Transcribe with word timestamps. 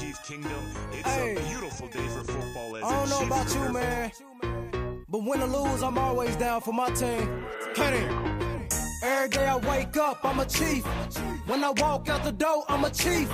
Chief 0.00 0.22
Kingdom. 0.24 0.64
It's 0.92 1.08
hey. 1.08 1.36
a 1.36 1.40
beautiful 1.48 1.88
day 1.88 2.06
for 2.08 2.24
football. 2.24 2.76
As 2.76 2.84
I 2.84 2.90
don't 2.90 3.10
know 3.10 3.26
about 3.26 3.54
you, 3.54 3.72
man, 3.72 5.04
but 5.08 5.22
win 5.24 5.42
or 5.42 5.46
lose, 5.46 5.82
I'm 5.82 5.98
always 5.98 6.34
down 6.36 6.60
for 6.60 6.72
my 6.72 6.90
team. 6.90 7.44
Cut 7.74 7.92
it. 7.92 8.10
Every 9.02 9.28
day 9.28 9.46
I 9.46 9.56
wake 9.56 9.96
up, 9.96 10.24
I'm 10.24 10.40
a 10.40 10.46
chief. 10.46 10.84
When 11.46 11.62
I 11.64 11.70
walk 11.70 12.08
out 12.08 12.24
the 12.24 12.32
door, 12.32 12.64
I'm 12.68 12.84
a 12.84 12.90
chief. 12.90 13.28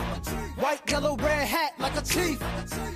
White, 0.58 0.80
yellow, 0.90 1.16
red 1.16 1.46
hat 1.46 1.74
like 1.78 1.96
a 1.96 2.02
chief. 2.02 2.40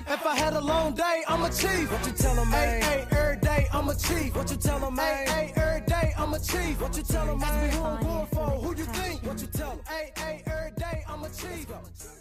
If 0.09 0.27
I 0.27 0.35
had 0.35 0.55
a 0.55 0.61
long 0.61 0.95
day, 0.95 1.23
I'm 1.29 1.43
a 1.43 1.51
chief. 1.51 1.93
What 1.93 2.07
you 2.07 2.13
tell 2.13 2.35
them, 2.35 2.51
man? 2.51 2.83
Hey, 2.83 3.07
hey, 3.11 3.17
every 3.17 3.41
day, 3.41 3.69
I'm 3.73 3.89
a 3.89 3.95
chief. 3.95 4.35
What 4.35 4.51
you 4.51 4.57
tell 4.57 4.79
them, 4.81 4.95
man? 4.97 5.27
Hey, 5.27 5.53
hey, 5.55 5.63
every 5.63 5.87
day, 5.87 6.15
I'm 6.17 6.33
a 6.35 6.39
chief. 6.39 6.81
What 6.81 6.97
you 6.97 7.03
tell 7.03 7.27
them, 7.27 7.43
Ask 7.43 7.63
me 7.63 7.79
who 7.79 7.85
I'm 7.85 8.03
going 8.03 8.27
for. 8.27 8.51
Who 8.51 8.77
you 8.77 8.85
think? 8.85 9.23
What 9.27 9.41
you 9.41 9.47
tell 9.49 9.71
them? 9.71 9.81
Hey, 9.87 10.11
hey, 10.17 10.43
every 10.47 10.73
day, 10.73 11.05
I'm 11.09 11.23
a 11.23 11.29
chief. 11.29 11.67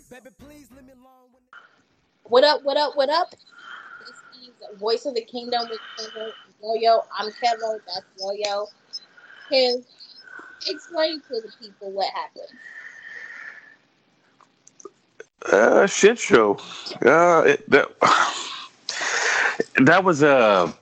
Baby, 0.10 0.30
please 0.38 0.68
leave 0.76 0.86
me 0.86 0.92
alone. 0.92 1.21
What 2.32 2.46
up, 2.46 2.64
what 2.64 2.78
up, 2.78 2.96
what 2.96 3.10
up? 3.10 3.32
This 4.00 4.16
is 4.42 4.80
Voice 4.80 5.06
of 5.06 5.16
the 5.16 5.22
Kingdom 5.22 5.68
with 5.70 5.82
Royo. 6.64 7.02
I'm 7.20 7.30
Kevin, 7.30 7.78
that's 7.86 8.06
Royo. 8.24 8.68
Kev, 9.52 9.84
explain 10.66 11.20
to 11.28 11.42
the 11.42 11.52
people 11.60 11.92
what 11.92 12.08
happened. 12.14 12.58
Uh, 15.52 15.86
shit 15.88 16.18
show. 16.18 16.54
Uh, 17.06 17.44
it, 17.48 17.70
that, 17.70 17.90
that 19.84 20.06
was 20.06 20.24
a. 20.24 20.74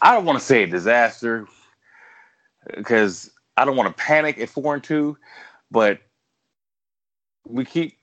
I 0.00 0.14
don't 0.14 0.26
want 0.26 0.38
to 0.38 0.44
say 0.44 0.62
a 0.62 0.66
disaster 0.68 1.48
because 2.76 3.32
I 3.56 3.64
don't 3.64 3.76
want 3.76 3.88
to 3.88 4.00
panic 4.00 4.38
at 4.38 4.48
four 4.48 4.74
and 4.74 4.84
two, 4.84 5.18
but 5.72 5.98
we 7.44 7.64
keep 7.64 7.97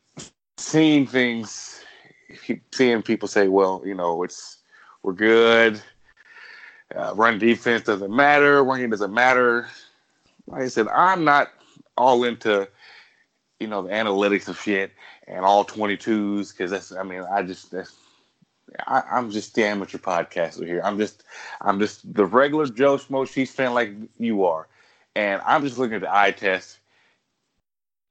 seeing 0.57 1.07
things. 1.07 1.83
Seeing 2.71 3.01
people 3.01 3.27
say, 3.27 3.47
"Well, 3.47 3.81
you 3.85 3.93
know, 3.93 4.23
it's 4.23 4.57
we're 5.03 5.13
good. 5.13 5.81
Uh, 6.95 7.13
run 7.15 7.39
defense 7.39 7.83
doesn't 7.83 8.13
matter. 8.13 8.63
Running 8.63 8.89
doesn't 8.89 9.13
matter." 9.13 9.67
Like 10.47 10.63
I 10.63 10.67
said, 10.67 10.87
I'm 10.87 11.23
not 11.23 11.51
all 11.97 12.23
into 12.23 12.67
you 13.59 13.67
know 13.67 13.83
the 13.83 13.89
analytics 13.89 14.47
of 14.47 14.59
shit 14.59 14.91
and 15.27 15.45
all 15.45 15.65
22s 15.65 16.51
because 16.51 16.71
that's 16.71 16.91
I 16.91 17.03
mean 17.03 17.23
I 17.31 17.41
just 17.41 17.71
that's 17.71 17.93
I, 18.87 19.17
am 19.17 19.31
just 19.31 19.55
the 19.55 19.63
amateur 19.63 19.97
podcaster 19.97 20.65
here. 20.65 20.81
I'm 20.83 20.97
just 20.97 21.23
I'm 21.61 21.79
just 21.79 22.13
the 22.13 22.25
regular 22.25 22.65
Joe 22.65 22.97
Schmo 22.97 23.29
Chiefs 23.29 23.51
fan 23.51 23.73
like 23.73 23.91
you 24.17 24.43
are, 24.43 24.67
and 25.15 25.41
I'm 25.45 25.61
just 25.61 25.77
looking 25.77 25.95
at 25.95 26.01
the 26.01 26.15
eye 26.15 26.31
test. 26.31 26.79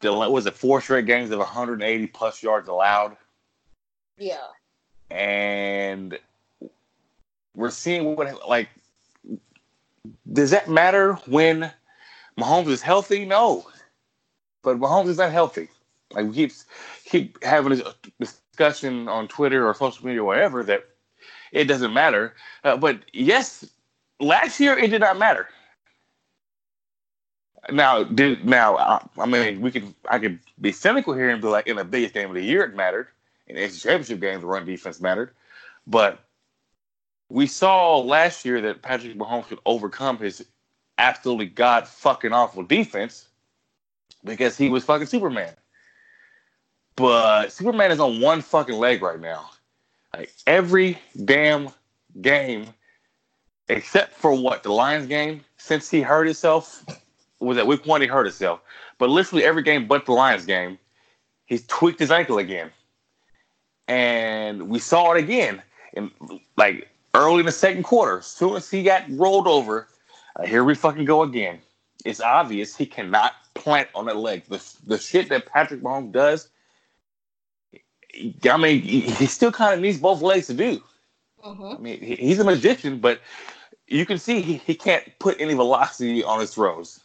Was 0.05 0.47
it 0.47 0.55
four 0.55 0.81
straight 0.81 1.07
games 1.07 1.31
of 1.31 1.39
180 1.39 2.07
plus 2.09 2.43
yards 2.43 2.69
allowed? 2.69 3.17
Yeah. 4.19 4.37
And 5.11 6.19
we're 7.55 7.71
seeing 7.71 8.17
what 8.17 8.49
like 8.49 8.69
does 10.33 10.51
that 10.51 10.69
matter 10.69 11.15
when 11.27 11.73
Mahomes 12.39 12.69
is 12.69 12.83
healthy? 12.83 13.25
No. 13.25 13.67
But 14.63 14.79
Mahomes 14.79 15.09
is 15.09 15.19
not 15.19 15.33
healthy. 15.33 15.69
Like 16.13 16.27
we 16.27 16.33
keep 16.33 16.53
keep 17.05 17.43
having 17.45 17.79
this 17.79 17.83
discussion 18.51 19.09
on 19.09 19.29
Twitter 19.29 19.67
or 19.67 19.75
social 19.75 20.07
media 20.07 20.23
or 20.23 20.27
whatever 20.27 20.63
that 20.65 20.85
it 21.53 21.65
doesn't 21.65 21.93
matter. 21.93 22.35
Uh, 22.63 22.77
but 22.77 23.01
yes, 23.13 23.65
last 24.21 24.61
year 24.61 24.77
it 24.77 24.89
did 24.89 25.01
not 25.01 25.19
matter. 25.19 25.49
Now, 27.71 28.05
did 28.05 28.45
now 28.45 28.77
uh, 28.77 28.99
I 29.19 29.27
mean 29.27 29.61
we 29.61 29.71
can 29.71 29.95
I 30.09 30.19
could 30.19 30.39
be 30.61 30.73
cynical 30.73 31.15
here 31.15 31.31
and 31.31 31.41
be 31.41 31.49
like 31.49 31.67
in 31.67 31.77
the 31.77 31.85
biggest 31.85 32.15
game 32.15 32.29
of 32.29 32.35
the 32.35 32.43
year 32.43 32.65
it 32.65 32.75
mattered. 32.75 33.09
In 33.47 33.57
the 33.57 33.69
championship 33.69 34.21
games, 34.21 34.41
the 34.41 34.47
run 34.47 34.65
defense 34.65 35.01
mattered. 35.01 35.33
But 35.87 36.19
we 37.29 37.47
saw 37.47 37.99
last 37.99 38.45
year 38.45 38.61
that 38.63 38.83
Patrick 38.83 39.17
Mahomes 39.17 39.49
could 39.49 39.59
overcome 39.67 40.19
his 40.19 40.45
absolutely 40.99 41.47
god 41.47 41.87
fucking 41.89 42.33
awful 42.33 42.63
defense 42.63 43.29
because 44.25 44.57
he 44.57 44.69
was 44.69 44.85
fucking 44.85 45.07
Superman. 45.07 45.53
But 46.97 47.53
Superman 47.53 47.91
is 47.91 48.01
on 48.01 48.21
one 48.21 48.41
fucking 48.41 48.77
leg 48.77 49.03
right 49.03 49.21
now. 49.21 49.51
Like 50.15 50.33
every 50.47 50.99
damn 51.25 51.71
game, 52.21 52.69
except 53.69 54.13
for 54.13 54.33
what 54.33 54.63
the 54.63 54.73
Lions 54.73 55.07
game, 55.07 55.45
since 55.57 55.91
he 55.91 56.01
hurt 56.01 56.27
himself, 56.27 56.85
was 57.41 57.59
at 57.59 57.67
week 57.67 57.87
one 57.87 58.01
he 58.01 58.07
hurt 58.07 58.27
himself. 58.27 58.61
But 58.99 59.11
literally 59.11 59.45
every 59.45 59.63
game 59.63 59.87
but 59.87 60.07
the 60.07 60.13
Lions 60.13 60.45
game, 60.45 60.79
he's 61.47 61.67
tweaked 61.67 61.99
his 61.99 62.11
ankle 62.11 62.39
again. 62.39 62.71
And 63.89 64.69
we 64.69 64.79
saw 64.79 65.13
it 65.13 65.19
again 65.19 65.63
in 65.93 66.11
like 66.57 66.89
early 67.15 67.41
in 67.41 67.47
the 67.47 67.53
second 67.53 67.83
quarter. 67.83 68.19
As 68.19 68.27
soon 68.27 68.57
as 68.57 68.71
he 68.71 68.83
got 68.83 69.05
rolled 69.11 69.47
over, 69.47 69.89
uh, 70.37 70.45
here 70.45 70.65
we 70.65 70.75
fucking 70.75 71.05
go 71.05 71.23
again. 71.23 71.59
It's 72.05 72.21
obvious 72.21 72.77
he 72.77 72.87
cannot 72.87 73.33
plant 73.55 73.89
on 73.95 74.07
that 74.07 74.17
leg. 74.17 74.45
The 74.49 74.63
the 74.87 74.99
shit 74.99 75.29
that 75.29 75.47
Patrick 75.47 75.81
Mahomes 75.83 76.13
does, 76.13 76.49
I 78.51 78.57
mean, 78.57 78.81
he 78.81 79.27
still 79.27 79.53
kind 79.53 79.75
of 79.75 79.81
needs 79.81 79.99
both 79.99 80.23
legs 80.23 80.47
to 80.49 80.55
do. 80.55 80.83
Uh-huh. 81.43 81.75
I 81.75 81.79
mean, 81.79 82.01
he's 82.01 82.39
a 82.39 82.45
magician, 82.45 82.99
but 82.99 83.21
you 83.87 84.07
can 84.07 84.17
see 84.19 84.41
he, 84.41 84.55
he 84.55 84.75
can't 84.75 85.05
put 85.19 85.39
any 85.39 85.53
velocity 85.53 86.25
on 86.25 86.41
his 86.41 86.55
throws 86.55 87.01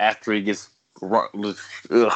after 0.00 0.32
he 0.32 0.42
gets. 0.42 0.70
Ugh. 1.02 2.12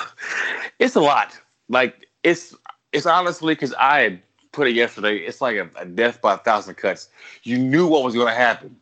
It's 0.78 0.97
a 0.97 1.00
lot. 1.00 1.39
Like 1.69 2.06
it's 2.22 2.55
it's 2.93 3.06
honestly 3.06 3.55
because 3.55 3.75
I 3.78 4.21
put 4.53 4.69
it 4.69 4.75
yesterday. 4.75 5.19
It's 5.19 5.41
like 5.41 5.56
a, 5.56 5.69
a 5.77 5.84
death 5.84 6.21
by 6.21 6.34
a 6.34 6.39
thousand 6.39 6.77
cuts. 6.77 7.09
You 7.43 7.59
knew 7.59 7.87
what 7.87 8.03
was 8.03 8.15
going 8.15 8.28
to 8.28 8.34
happen. 8.34 8.77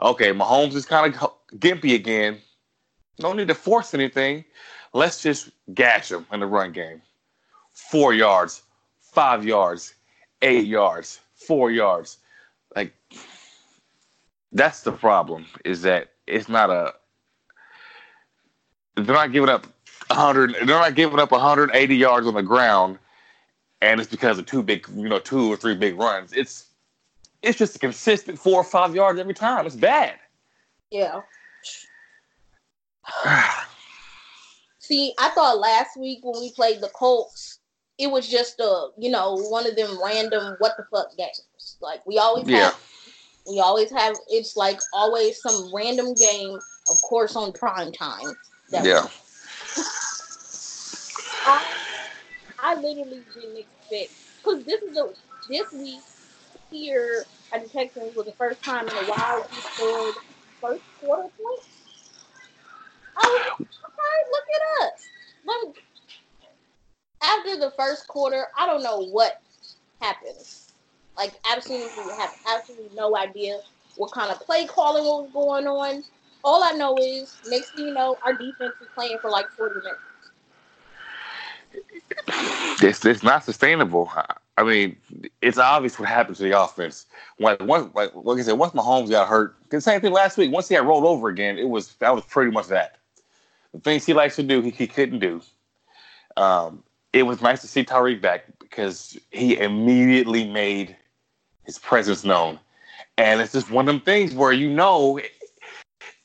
Okay, 0.00 0.32
Mahomes 0.32 0.74
is 0.74 0.86
kind 0.86 1.14
of 1.14 1.32
gimpy 1.58 1.94
again. 1.94 2.38
No 3.18 3.32
need 3.32 3.48
to 3.48 3.54
force 3.54 3.94
anything. 3.94 4.44
Let's 4.92 5.22
just 5.22 5.50
gash 5.74 6.10
him 6.10 6.26
in 6.32 6.40
the 6.40 6.46
run 6.46 6.72
game. 6.72 7.02
Four 7.72 8.14
yards, 8.14 8.62
five 9.00 9.44
yards, 9.44 9.94
eight 10.42 10.66
yards, 10.66 11.20
four 11.34 11.70
yards. 11.70 12.18
Like 12.76 12.92
that's 14.52 14.82
the 14.82 14.92
problem. 14.92 15.46
Is 15.64 15.82
that 15.82 16.12
it's 16.26 16.48
not 16.48 16.70
a. 16.70 16.94
They're 19.06 19.14
not 19.14 19.32
giving 19.32 19.48
up 19.48 19.66
100. 20.08 20.54
They're 20.54 20.66
not 20.66 20.94
giving 20.94 21.18
up 21.18 21.30
180 21.30 21.96
yards 21.96 22.26
on 22.26 22.34
the 22.34 22.42
ground, 22.42 22.98
and 23.80 24.00
it's 24.00 24.10
because 24.10 24.38
of 24.38 24.46
two 24.46 24.62
big, 24.62 24.86
you 24.94 25.08
know, 25.08 25.18
two 25.18 25.52
or 25.52 25.56
three 25.56 25.74
big 25.74 25.98
runs. 25.98 26.32
It's 26.32 26.66
it's 27.42 27.58
just 27.58 27.76
a 27.76 27.78
consistent 27.78 28.38
four 28.38 28.56
or 28.56 28.64
five 28.64 28.94
yards 28.94 29.18
every 29.18 29.34
time. 29.34 29.66
It's 29.66 29.76
bad. 29.76 30.14
Yeah. 30.90 31.20
See, 34.78 35.14
I 35.18 35.28
thought 35.30 35.58
last 35.58 35.98
week 35.98 36.20
when 36.22 36.40
we 36.40 36.52
played 36.52 36.80
the 36.80 36.88
Colts, 36.88 37.58
it 37.98 38.10
was 38.10 38.28
just 38.28 38.58
a 38.60 38.88
you 38.96 39.10
know 39.10 39.34
one 39.34 39.66
of 39.66 39.76
them 39.76 39.98
random 40.02 40.56
what 40.58 40.76
the 40.76 40.84
fuck 40.90 41.16
games. 41.16 41.76
Like 41.80 42.04
we 42.06 42.18
always 42.18 42.48
yeah. 42.48 42.58
have, 42.58 42.80
we 43.46 43.60
always 43.60 43.90
have. 43.90 44.16
It's 44.28 44.56
like 44.56 44.80
always 44.92 45.40
some 45.40 45.70
random 45.74 46.14
game, 46.14 46.58
of 46.90 46.96
course, 47.02 47.36
on 47.36 47.52
prime 47.52 47.92
time. 47.92 48.34
Yeah. 48.70 49.06
I, 51.46 51.64
I 52.60 52.74
literally 52.74 53.22
didn't 53.34 53.56
expect 53.56 54.12
because 54.42 54.64
this 54.64 54.82
is 54.82 54.96
a 54.96 55.08
this 55.48 55.72
week 55.72 56.00
here 56.70 57.24
at 57.52 57.62
the 57.62 57.68
Texans 57.68 58.14
was 58.14 58.26
the 58.26 58.32
first 58.32 58.62
time 58.62 58.86
in 58.86 58.94
a 58.94 59.04
while 59.06 59.46
we 59.50 59.56
scored 59.56 60.14
first 60.60 60.82
quarter 61.00 61.22
points. 61.22 61.66
I 63.16 63.26
was 63.26 63.52
okay, 63.60 64.18
look 64.32 64.44
at 64.54 64.86
us. 64.86 65.08
Let 65.46 65.74
after 67.22 67.56
the 67.56 67.72
first 67.76 68.06
quarter, 68.08 68.46
I 68.56 68.66
don't 68.66 68.82
know 68.82 69.06
what 69.06 69.40
happened. 70.00 70.36
Like 71.16 71.32
absolutely 71.50 71.88
have 72.18 72.34
absolutely 72.46 72.94
no 72.94 73.16
idea 73.16 73.58
what 73.96 74.12
kind 74.12 74.30
of 74.30 74.40
play 74.40 74.66
calling 74.66 75.04
was 75.04 75.30
going 75.32 75.66
on. 75.66 76.04
All 76.44 76.62
I 76.62 76.72
know 76.72 76.96
is 76.98 77.36
next 77.48 77.70
thing 77.72 77.86
you 77.86 77.94
know, 77.94 78.16
our 78.24 78.32
defense 78.32 78.74
is 78.80 78.88
playing 78.94 79.18
for 79.20 79.30
like 79.30 79.48
40 79.50 79.74
minutes. 79.76 80.00
It's, 82.82 83.04
it's 83.04 83.22
not 83.22 83.44
sustainable. 83.44 84.10
I 84.56 84.62
mean, 84.64 84.96
it's 85.42 85.58
obvious 85.58 85.98
what 85.98 86.08
happened 86.08 86.36
to 86.36 86.42
the 86.42 86.60
offense. 86.60 87.06
Like 87.38 87.60
once, 87.62 87.94
like, 87.94 88.10
like 88.14 88.38
I 88.38 88.42
said, 88.42 88.52
once 88.52 88.72
Mahomes 88.72 89.10
got 89.10 89.28
hurt, 89.28 89.56
the 89.70 89.80
same 89.80 90.00
thing 90.00 90.12
last 90.12 90.38
week. 90.38 90.52
Once 90.52 90.68
he 90.68 90.74
got 90.74 90.86
rolled 90.86 91.04
over 91.04 91.28
again, 91.28 91.58
it 91.58 91.68
was 91.68 91.94
that 91.96 92.14
was 92.14 92.24
pretty 92.24 92.50
much 92.50 92.68
that 92.68 92.98
the 93.72 93.80
things 93.80 94.04
he 94.04 94.14
likes 94.14 94.36
to 94.36 94.42
do, 94.42 94.60
he, 94.60 94.70
he 94.70 94.86
couldn't 94.86 95.18
do. 95.18 95.40
Um, 96.36 96.82
it 97.12 97.24
was 97.24 97.40
nice 97.40 97.60
to 97.62 97.68
see 97.68 97.84
Tyreek 97.84 98.20
back 98.20 98.44
because 98.58 99.18
he 99.30 99.58
immediately 99.58 100.48
made 100.48 100.96
his 101.64 101.78
presence 101.78 102.24
known. 102.24 102.58
And 103.16 103.40
it's 103.40 103.52
just 103.52 103.70
one 103.70 103.88
of 103.88 103.94
them 103.94 104.00
things 104.00 104.34
where 104.34 104.52
you 104.52 104.70
know 104.70 105.20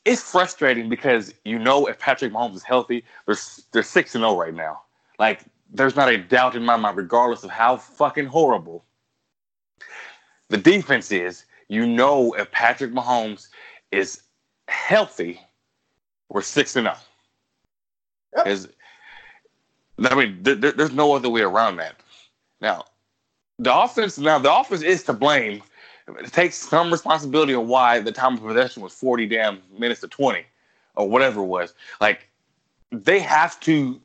it's 0.06 0.22
frustrating 0.22 0.90
because 0.90 1.34
you 1.46 1.58
know 1.60 1.86
if 1.88 2.00
Patrick 2.00 2.34
Mahomes 2.34 2.56
is 2.56 2.64
healthy, 2.64 3.04
they're 3.26 3.38
they're 3.72 3.84
six 3.84 4.16
and 4.16 4.22
zero 4.22 4.32
oh 4.34 4.38
right 4.38 4.54
now. 4.54 4.82
Like 5.20 5.42
there's 5.72 5.96
not 5.96 6.10
a 6.10 6.18
doubt 6.18 6.56
in 6.56 6.64
my 6.64 6.76
mind, 6.76 6.98
regardless 6.98 7.44
of 7.44 7.50
how 7.50 7.78
fucking 7.78 8.26
horrible 8.26 8.86
the 10.50 10.58
defense 10.58 11.12
is. 11.12 11.46
You 11.70 11.88
know, 11.88 12.34
if 12.34 12.52
Patrick 12.52 12.92
Mahomes 12.92 13.48
is 13.92 14.24
healthy, 14.68 15.40
we're 16.30 16.42
six 16.42 16.76
and 16.76 16.86
zero. 16.86 16.98
Yep. 18.38 18.48
Is 18.48 18.70
I 20.04 20.16
mean, 20.16 20.40
there, 20.42 20.56
there- 20.56 20.72
there's 20.72 20.92
no 20.94 21.14
other 21.14 21.30
way 21.30 21.42
around 21.42 21.78
that. 21.78 21.96
Now, 22.62 22.86
the 23.60 23.74
offense 23.76 24.18
now 24.18 24.40
the 24.40 24.54
offense 24.54 24.82
is 24.82 25.04
to 25.04 25.14
blame. 25.14 25.62
It 26.08 26.34
takes 26.34 26.56
some 26.56 26.92
responsibility 26.92 27.54
on 27.54 27.68
why 27.68 28.00
the 28.00 28.12
time 28.12 28.34
of 28.34 28.42
possession 28.42 28.84
was 28.84 28.94
40 28.94 29.28
damn 29.28 29.62
minutes 29.78 30.02
to 30.02 30.08
20 30.08 30.46
or 30.96 31.10
whatever 31.10 31.42
it 31.42 31.46
was. 31.46 31.74
Like 32.02 32.30
they 32.92 33.20
have 33.20 33.60
to 33.62 34.00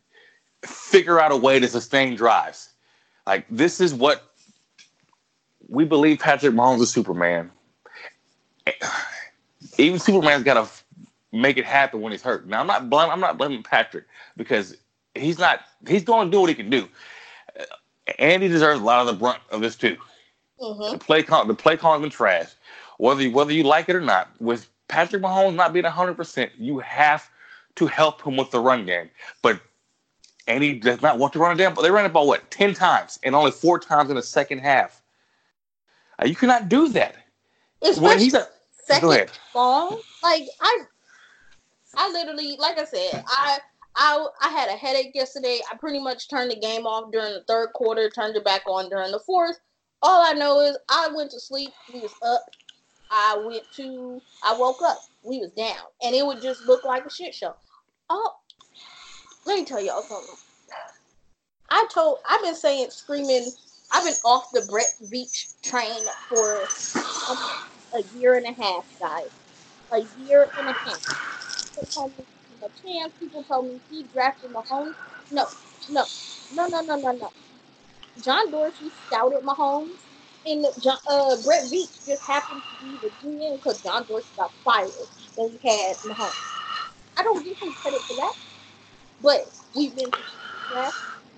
figure 0.65 1.21
out 1.21 1.33
a 1.33 1.37
way 1.37 1.59
to 1.59 1.69
sustain 1.69 2.15
drives. 2.15 2.71
Like 3.27 3.47
this 3.51 3.81
is 3.81 3.93
what 3.93 4.33
we 5.69 5.85
believe 5.85 6.21
Patrick 6.21 6.55
Mahomes 6.55 6.81
is 6.81 6.91
Superman. 6.91 7.51
Even 9.79 9.99
Superman's 9.99 10.45
got 10.45 10.55
to 10.55 10.71
make 11.33 11.57
it 11.57 11.65
happen 11.65 12.01
when 12.01 12.13
he's 12.13 12.23
hurt. 12.23 12.47
Now 12.47 12.61
I'm 12.61 12.67
not 12.67 12.89
blaming 12.89 13.13
I'm 13.13 13.21
not 13.21 13.39
blaming 13.39 13.63
Patrick 13.63 14.05
because 14.37 14.77
he's 15.15 15.39
not 15.39 15.61
he's 15.87 16.05
going 16.05 16.29
to 16.29 16.31
do 16.31 16.41
what 16.41 16.49
he 16.49 16.55
can 16.55 16.71
do. 16.71 16.89
Andy 18.19 18.49
deserves 18.49 18.81
a 18.81 18.85
lot 18.85 19.01
of 19.01 19.07
the 19.07 19.13
brunt 19.13 19.41
of 19.51 19.61
this 19.61 19.77
too. 19.77 19.97
Mm-hmm. 20.61 20.93
The 20.93 20.99
play 20.99 21.23
call, 21.23 21.45
the 21.45 21.55
play 21.55 21.77
calling 21.77 22.03
been 22.03 22.11
trash. 22.11 22.51
Whether 22.99 23.23
you, 23.23 23.33
whether 23.33 23.53
you 23.53 23.63
like 23.63 23.89
it 23.89 23.97
or 23.97 24.01
not, 24.01 24.29
with 24.41 24.69
Patrick 24.89 25.23
Mahomes 25.23 25.55
not 25.55 25.73
being 25.73 25.85
hundred 25.85 26.15
percent, 26.15 26.53
you 26.59 26.79
have 26.81 27.31
to 27.77 27.87
help 27.87 28.23
him 28.23 28.37
with 28.37 28.51
the 28.51 28.61
run 28.61 28.85
game. 28.87 29.11
But 29.43 29.61
and 30.49 30.65
he 30.65 30.75
does 30.75 31.01
not 31.03 31.19
want 31.19 31.33
to 31.35 31.39
run 31.39 31.53
it 31.53 31.59
down. 31.59 31.75
But 31.75 31.83
they 31.83 31.91
ran 31.91 32.05
it 32.05 32.11
about 32.11 32.27
what 32.27 32.51
ten 32.51 32.75
times 32.75 33.19
and 33.23 33.35
only 33.35 33.51
four 33.51 33.79
times 33.79 34.11
in 34.11 34.17
the 34.17 34.23
second 34.23 34.59
half. 34.59 35.01
Uh, 36.21 36.27
you 36.27 36.35
cannot 36.35 36.69
do 36.69 36.89
that 36.89 37.17
when 37.99 38.19
he's 38.19 38.35
a. 38.35 38.49
Second 38.85 39.31
long. 39.55 40.01
Like 40.23 40.45
I, 40.63 40.79
I 41.95 42.11
literally, 42.11 42.57
like 42.59 42.79
I 42.79 42.85
said, 42.85 43.25
I. 43.27 43.59
I, 44.01 44.27
I 44.41 44.49
had 44.51 44.69
a 44.69 44.77
headache 44.77 45.11
yesterday. 45.13 45.59
I 45.73 45.77
pretty 45.77 45.99
much 45.99 46.29
turned 46.29 46.53
the 46.53 46.61
game 46.61 46.87
off 46.87 47.11
during 47.11 47.33
the 47.33 47.43
third 47.49 47.73
quarter, 47.73 48.09
turned 48.09 48.37
it 48.37 48.45
back 48.45 48.63
on 48.69 48.89
during 48.89 49.11
the 49.11 49.19
fourth. 49.19 49.59
All 50.03 50.23
I 50.25 50.33
know 50.33 50.61
is 50.61 50.79
I 50.89 51.09
went 51.15 51.31
to 51.33 51.41
sleep. 51.41 51.71
We 51.93 52.01
was 52.01 52.15
up. 52.23 52.43
I 53.11 53.43
went 53.45 53.65
to. 53.77 54.21
I 54.45 54.57
woke 54.57 54.81
up. 54.85 54.99
We 55.25 55.39
was 55.39 55.51
down, 55.53 55.85
and 56.03 56.15
it 56.15 56.25
would 56.25 56.41
just 56.41 56.67
look 56.67 56.85
like 56.85 57.05
a 57.05 57.11
shit 57.11 57.35
show. 57.35 57.55
Oh, 58.11 58.33
let 59.47 59.59
me 59.59 59.65
tell 59.65 59.81
y'all 59.81 60.03
something. 60.03 60.37
I 61.71 61.87
told. 61.93 62.19
I've 62.29 62.43
been 62.43 62.55
saying, 62.55 62.91
screaming. 62.91 63.51
I've 63.93 64.05
been 64.05 64.15
off 64.25 64.51
the 64.53 64.67
Brett 64.71 64.87
Veach 65.13 65.61
train 65.63 65.99
for 66.29 66.61
a 67.95 68.03
year 68.15 68.37
and 68.37 68.47
a 68.47 68.63
half, 68.63 68.85
guys. 69.01 69.31
A 69.93 70.01
year 70.23 70.49
and 70.59 70.69
a 70.69 70.73
half. 70.73 71.03
People 71.75 71.89
told 71.91 72.19
me 72.19 72.25
a 72.63 72.69
chance. 72.87 73.13
People 73.19 73.43
told 73.45 73.67
me 73.67 73.81
he 73.91 74.05
drafted 74.13 74.53
Mahomes. 74.53 74.95
No, 75.31 75.47
no, 75.91 76.05
no, 76.53 76.67
no, 76.67 76.81
no, 76.83 76.97
no, 76.97 77.13
no. 77.13 77.31
John 78.23 78.51
Dorsey 78.51 78.91
scouted 79.07 79.43
Mahomes, 79.43 80.01
and 80.47 80.67
John, 80.83 80.99
uh, 81.09 81.37
Brett 81.45 81.65
Veach 81.65 82.05
just 82.07 82.23
happened 82.27 82.63
to 82.81 82.85
be 82.85 82.97
the 82.99 83.11
GM 83.23 83.57
because 83.57 83.83
John 83.83 84.05
Dorsey 84.07 84.31
got 84.37 84.53
fired 84.65 84.91
when 85.37 85.51
he 85.51 85.69
had 85.69 85.97
Mahomes. 85.99 86.35
I 87.17 87.23
don't 87.23 87.45
give 87.45 87.59
him 87.61 87.73
credit 87.73 88.01
for 88.03 88.17
that, 88.17 88.35
but 89.23 89.47
we've 89.77 89.95
been 89.97 90.13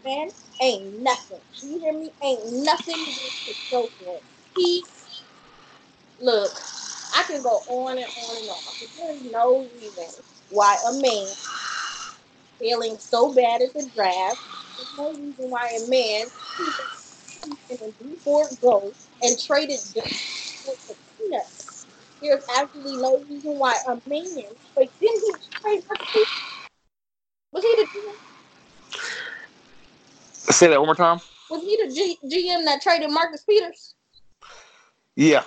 man. 0.05 0.29
Ain't 0.62 1.00
nothing. 1.00 1.41
You 1.62 1.79
hear 1.81 1.93
me? 1.93 2.11
Ain't 2.23 2.65
nothing 2.65 3.05
to 3.05 3.91
it. 4.09 4.23
He 4.55 4.85
look. 6.21 6.50
I 7.17 7.23
can 7.25 7.43
go 7.43 7.61
on 7.69 7.99
and 7.99 8.06
on 8.06 8.37
and 8.37 8.49
on. 8.49 8.59
There's 8.97 9.23
no 9.32 9.69
reason 9.75 10.05
why 10.50 10.77
a 10.88 10.93
man 11.00 11.27
failing 12.61 12.99
so 12.99 13.32
bad 13.35 13.62
at 13.62 13.73
the 13.75 13.88
draft. 13.94 14.38
There's 14.77 14.97
no 14.97 15.11
reason 15.12 15.50
why 15.50 15.79
a 15.85 15.88
man 15.88 16.27
in 16.61 17.77
a 17.77 17.91
Dee 18.03 18.17
Ford 18.17 18.49
go 18.61 18.93
and 19.23 19.39
traded 19.41 19.79
just 19.95 20.65
for 20.65 20.75
the 20.89 20.97
peanuts. 21.19 21.87
There's 22.21 22.45
absolutely 22.57 22.99
no 22.99 23.19
reason 23.31 23.59
why 23.59 23.77
a 23.89 23.93
man. 24.09 24.45
But 24.75 24.89
didn't 25.01 25.21
he 25.21 25.33
trade 25.61 25.85
for? 25.85 25.97
Was 27.53 27.65
he 27.65 27.77
the 27.77 27.87
GM? 27.87 28.15
Say 30.53 30.69
that 30.69 30.79
one 30.79 30.87
more 30.87 30.95
time. 30.95 31.21
Was 31.49 31.62
he 31.62 31.77
the 31.83 31.93
G- 31.93 32.19
GM 32.25 32.65
that 32.65 32.83
traded 32.83 33.11
Marcus 33.11 33.43
Peters? 33.43 33.95
Yeah. 35.17 35.43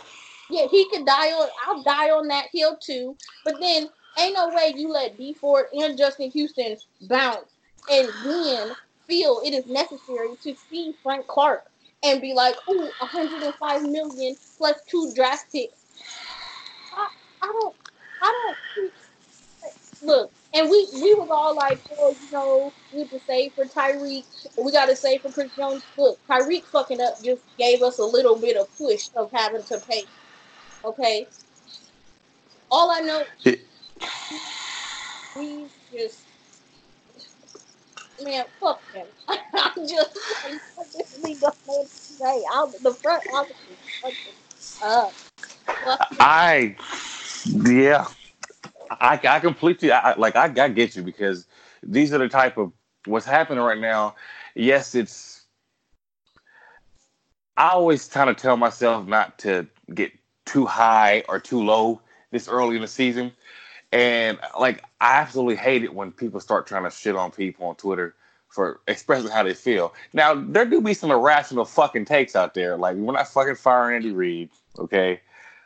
Yeah, 0.49 0.65
he 0.69 0.89
could 0.89 1.05
die 1.05 1.31
on. 1.31 1.49
I'll 1.65 1.83
die 1.83 2.09
on 2.09 2.27
that 2.27 2.47
hill 2.51 2.77
too. 2.81 3.15
But 3.45 3.59
then 3.59 3.87
ain't 4.19 4.35
no 4.35 4.49
way 4.49 4.73
you 4.75 4.89
let 4.89 5.17
Dee 5.17 5.33
Ford 5.33 5.65
and 5.73 5.97
Justin 5.97 6.31
Houston 6.31 6.77
bounce 7.07 7.51
and 7.89 8.09
then 8.23 8.71
feel 9.13 9.41
it 9.45 9.53
is 9.53 9.67
necessary 9.67 10.29
to 10.41 10.55
see 10.69 10.93
Frank 11.03 11.27
Clark 11.27 11.63
and 12.03 12.19
be 12.19 12.33
like, 12.33 12.55
ooh, 12.67 12.89
105 12.99 13.81
million 13.83 14.35
plus 14.57 14.75
two 14.87 15.11
draft 15.15 15.51
picks. 15.51 15.77
I, 16.95 17.07
I 17.43 17.45
don't, 17.45 17.75
I 18.21 18.55
don't. 18.77 18.91
Look, 20.01 20.31
and 20.53 20.69
we 20.69 20.87
we 20.95 21.13
was 21.13 21.29
all 21.31 21.55
like, 21.55 21.79
oh, 21.99 22.15
you 22.19 22.31
know, 22.31 22.73
we 22.91 23.01
have 23.01 23.09
to 23.11 23.19
save 23.19 23.53
for 23.53 23.65
Tyreek. 23.65 24.25
We 24.57 24.71
got 24.71 24.87
to 24.87 24.95
save 24.95 25.21
for 25.21 25.31
Chris 25.31 25.55
Jones. 25.55 25.83
Look, 25.95 26.19
Tyreek 26.27 26.63
fucking 26.63 26.99
up 26.99 27.23
just 27.23 27.43
gave 27.57 27.83
us 27.83 27.99
a 27.99 28.03
little 28.03 28.35
bit 28.35 28.57
of 28.57 28.67
push 28.77 29.09
of 29.15 29.31
having 29.31 29.63
to 29.63 29.79
pay. 29.87 30.03
Okay. 30.83 31.27
All 32.71 32.89
I 32.89 33.01
know, 33.01 33.23
we 35.37 35.67
just, 35.95 36.22
man, 38.21 38.45
fuck 38.59 38.81
him. 38.93 39.07
I'm 39.27 39.87
just, 39.87 40.17
I 40.45 40.83
just 40.83 41.23
need 41.23 41.39
to 41.39 41.53
say, 41.85 42.43
I'll, 42.51 42.67
the 42.67 42.93
front 42.93 43.23
office 43.33 43.55
is 44.05 44.79
up. 44.83 45.13
I, 46.19 46.75
yeah, 47.45 48.07
I, 48.91 49.19
I 49.23 49.39
completely, 49.39 49.91
I, 49.91 50.13
like, 50.15 50.35
I, 50.35 50.45
I 50.45 50.69
get 50.69 50.95
you 50.95 51.03
because 51.03 51.47
these 51.81 52.13
are 52.13 52.17
the 52.17 52.29
type 52.29 52.57
of 52.57 52.71
what's 53.05 53.25
happening 53.25 53.63
right 53.63 53.79
now. 53.79 54.15
Yes, 54.55 54.95
it's. 54.95 55.45
I 57.55 57.69
always 57.69 58.07
kind 58.07 58.29
of 58.29 58.37
tell 58.37 58.57
myself 58.57 59.07
not 59.07 59.37
to 59.39 59.67
get 59.93 60.11
too 60.45 60.65
high 60.65 61.23
or 61.29 61.39
too 61.39 61.63
low 61.63 62.01
this 62.31 62.47
early 62.47 62.75
in 62.75 62.81
the 62.81 62.87
season, 62.87 63.31
and 63.93 64.39
like 64.59 64.83
I 64.99 65.13
absolutely 65.17 65.55
hate 65.55 65.83
it 65.83 65.93
when 65.93 66.11
people 66.11 66.39
start 66.39 66.65
trying 66.67 66.83
to 66.83 66.89
shit 66.89 67.15
on 67.15 67.31
people 67.31 67.67
on 67.67 67.75
Twitter 67.75 68.15
for 68.49 68.81
expressing 68.87 69.29
how 69.31 69.43
they 69.43 69.53
feel. 69.53 69.93
Now 70.13 70.33
there 70.35 70.65
do 70.65 70.81
be 70.81 70.93
some 70.93 71.11
irrational 71.11 71.65
fucking 71.65 72.05
takes 72.05 72.35
out 72.35 72.53
there. 72.53 72.75
Like 72.75 72.95
we're 72.97 73.13
not 73.13 73.27
fucking 73.27 73.55
firing 73.55 73.97
Andy 73.97 74.11
Reid, 74.11 74.49
okay? 74.79 75.21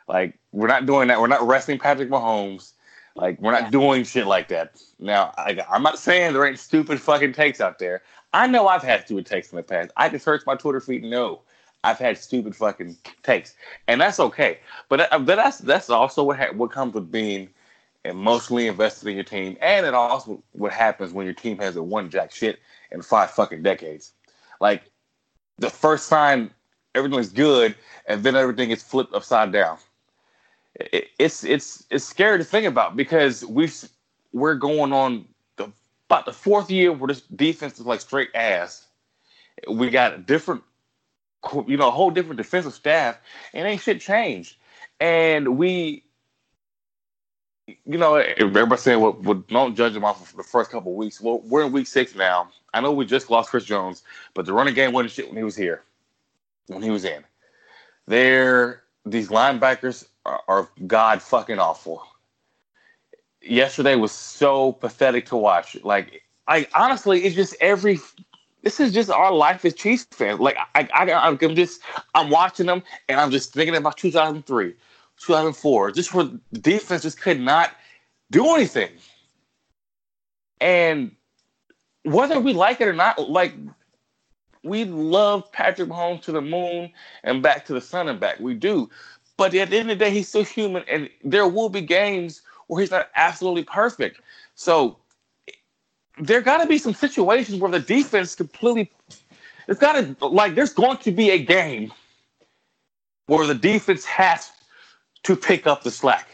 Like 0.06 0.38
we're 0.52 0.68
not 0.68 0.86
doing 0.86 1.08
that. 1.08 1.20
We're 1.20 1.26
not 1.26 1.46
wrestling 1.46 1.78
Patrick 1.78 2.10
Mahomes. 2.10 2.72
Like 3.16 3.40
we're 3.40 3.52
not 3.52 3.62
Yeah. 3.64 3.70
doing 3.70 4.04
shit 4.04 4.26
like 4.26 4.48
that. 4.48 4.80
Now 4.98 5.32
I, 5.38 5.58
I'm 5.70 5.82
not 5.82 5.98
saying 5.98 6.32
there 6.34 6.46
ain't 6.46 6.58
stupid 6.58 7.00
fucking 7.00 7.32
takes 7.32 7.60
out 7.60 7.78
there. 7.78 8.02
I 8.34 8.46
know 8.46 8.68
I've 8.68 8.82
had 8.82 9.04
stupid 9.06 9.24
takes 9.24 9.50
in 9.52 9.56
the 9.56 9.62
past. 9.62 9.90
I 9.96 10.10
can 10.10 10.20
search 10.20 10.42
my 10.46 10.54
Twitter 10.54 10.80
feed 10.80 11.02
and 11.02 11.10
know 11.10 11.40
I've 11.84 11.98
had 11.98 12.18
stupid 12.18 12.54
fucking 12.54 12.96
takes, 13.22 13.54
and 13.86 14.00
that's 14.00 14.20
okay. 14.20 14.58
But, 14.88 15.10
uh, 15.12 15.18
but 15.20 15.36
that's 15.36 15.58
that's 15.58 15.88
also 15.88 16.24
what 16.24 16.38
ha- 16.38 16.52
what 16.52 16.70
comes 16.70 16.92
with 16.94 17.10
being 17.10 17.48
emotionally 18.08 18.66
invested 18.66 19.08
in 19.08 19.14
your 19.14 19.24
team, 19.24 19.56
and 19.60 19.86
it 19.86 19.94
also 19.94 20.42
what 20.52 20.72
happens 20.72 21.12
when 21.12 21.26
your 21.26 21.34
team 21.34 21.58
hasn't 21.58 21.84
won 21.84 22.10
jack 22.10 22.32
shit 22.32 22.58
in 22.90 23.02
five 23.02 23.30
fucking 23.30 23.62
decades. 23.62 24.12
Like 24.60 24.82
the 25.58 25.70
first 25.70 26.06
sign 26.06 26.50
everything 26.94 27.18
is 27.18 27.30
good, 27.30 27.74
and 28.06 28.22
then 28.22 28.36
everything 28.36 28.70
is 28.70 28.82
flipped 28.82 29.14
upside 29.14 29.52
down. 29.52 29.78
It, 30.74 31.08
it's 31.18 31.44
it's 31.44 31.84
it's 31.90 32.04
scary 32.04 32.38
to 32.38 32.44
think 32.44 32.66
about 32.66 32.96
because 32.96 33.44
we 33.44 33.70
we're 34.32 34.54
going 34.54 34.92
on 34.92 35.26
the 35.56 35.72
about 36.08 36.26
the 36.26 36.32
fourth 36.32 36.70
year 36.70 36.92
where 36.92 37.08
this 37.08 37.20
defense 37.22 37.78
is 37.78 37.86
like 37.86 38.00
straight 38.00 38.30
ass. 38.34 38.86
We 39.68 39.90
got 39.90 40.14
a 40.14 40.18
different, 40.18 40.62
you 41.66 41.76
know, 41.76 41.88
a 41.88 41.92
whole 41.92 42.10
different 42.10 42.36
defensive 42.36 42.74
staff, 42.74 43.18
and 43.52 43.66
ain't 43.66 43.80
shit 43.80 44.00
changed. 44.00 44.56
And 45.00 45.58
we, 45.58 46.04
you 47.84 47.98
know, 47.98 48.16
everybody's 48.16 48.82
saying, 48.82 49.00
well, 49.00 49.18
well, 49.22 49.42
don't 49.48 49.76
judge 49.76 49.94
them 49.94 50.04
off 50.04 50.30
of 50.30 50.36
the 50.36 50.42
first 50.42 50.70
couple 50.70 50.94
weeks. 50.94 51.20
Well, 51.20 51.40
we're 51.44 51.64
in 51.64 51.72
week 51.72 51.86
six 51.86 52.14
now. 52.14 52.48
I 52.72 52.80
know 52.80 52.92
we 52.92 53.04
just 53.06 53.30
lost 53.30 53.50
Chris 53.50 53.64
Jones, 53.64 54.02
but 54.34 54.46
the 54.46 54.52
running 54.52 54.74
game 54.74 54.92
wasn't 54.92 55.12
shit 55.12 55.28
when 55.28 55.36
he 55.36 55.44
was 55.44 55.56
here, 55.56 55.82
when 56.66 56.82
he 56.82 56.90
was 56.90 57.04
in. 57.04 57.24
They're, 58.06 58.82
these 59.04 59.28
linebackers 59.28 60.06
are, 60.24 60.40
are 60.48 60.68
god 60.86 61.22
fucking 61.22 61.58
awful. 61.58 62.02
Yesterday 63.42 63.96
was 63.96 64.12
so 64.12 64.72
pathetic 64.72 65.26
to 65.26 65.36
watch. 65.36 65.76
Like, 65.82 66.22
I 66.46 66.66
honestly, 66.74 67.24
it's 67.24 67.36
just 67.36 67.54
every, 67.60 67.98
this 68.62 68.80
is 68.80 68.92
just 68.92 69.10
our 69.10 69.32
life 69.32 69.64
as 69.64 69.74
Chiefs 69.74 70.06
fans. 70.10 70.40
Like 70.40 70.56
I, 70.74 70.88
I 70.92 71.10
I'm 71.26 71.38
just 71.54 71.80
I'm 72.14 72.30
watching 72.30 72.66
them 72.66 72.82
and 73.08 73.20
I'm 73.20 73.30
just 73.30 73.52
thinking 73.52 73.76
about 73.76 73.96
2003, 73.96 74.74
2004, 75.20 75.92
just 75.92 76.14
where 76.14 76.24
the 76.24 76.58
defense 76.58 77.02
just 77.02 77.20
could 77.20 77.40
not 77.40 77.72
do 78.30 78.54
anything. 78.54 78.90
And 80.60 81.12
whether 82.04 82.40
we 82.40 82.52
like 82.52 82.80
it 82.80 82.88
or 82.88 82.92
not, 82.92 83.30
like 83.30 83.54
we 84.62 84.84
love 84.84 85.50
Patrick 85.52 85.88
Mahomes 85.88 86.22
to 86.22 86.32
the 86.32 86.40
moon 86.40 86.90
and 87.24 87.42
back 87.42 87.64
to 87.66 87.74
the 87.74 87.80
sun 87.80 88.08
and 88.08 88.18
back. 88.18 88.40
We 88.40 88.54
do. 88.54 88.90
But 89.36 89.54
at 89.54 89.70
the 89.70 89.78
end 89.78 89.90
of 89.90 89.98
the 89.98 90.04
day, 90.04 90.10
he's 90.10 90.28
still 90.28 90.44
human, 90.44 90.82
and 90.88 91.08
there 91.22 91.46
will 91.46 91.68
be 91.68 91.80
games 91.80 92.42
where 92.66 92.80
he's 92.80 92.90
not 92.90 93.08
absolutely 93.14 93.64
perfect. 93.64 94.20
So 94.56 94.98
there 96.18 96.40
got 96.40 96.58
to 96.58 96.66
be 96.66 96.78
some 96.78 96.94
situations 96.94 97.60
where 97.60 97.70
the 97.70 97.78
defense 97.78 98.34
completely. 98.34 98.90
It's 99.68 99.78
got 99.78 99.92
to 99.92 100.26
like 100.26 100.54
there's 100.54 100.72
going 100.72 100.96
to 100.98 101.12
be 101.12 101.30
a 101.30 101.38
game 101.38 101.92
where 103.26 103.46
the 103.46 103.54
defense 103.54 104.04
has 104.06 104.50
to 105.24 105.36
pick 105.36 105.66
up 105.66 105.82
the 105.82 105.90
slack. 105.90 106.28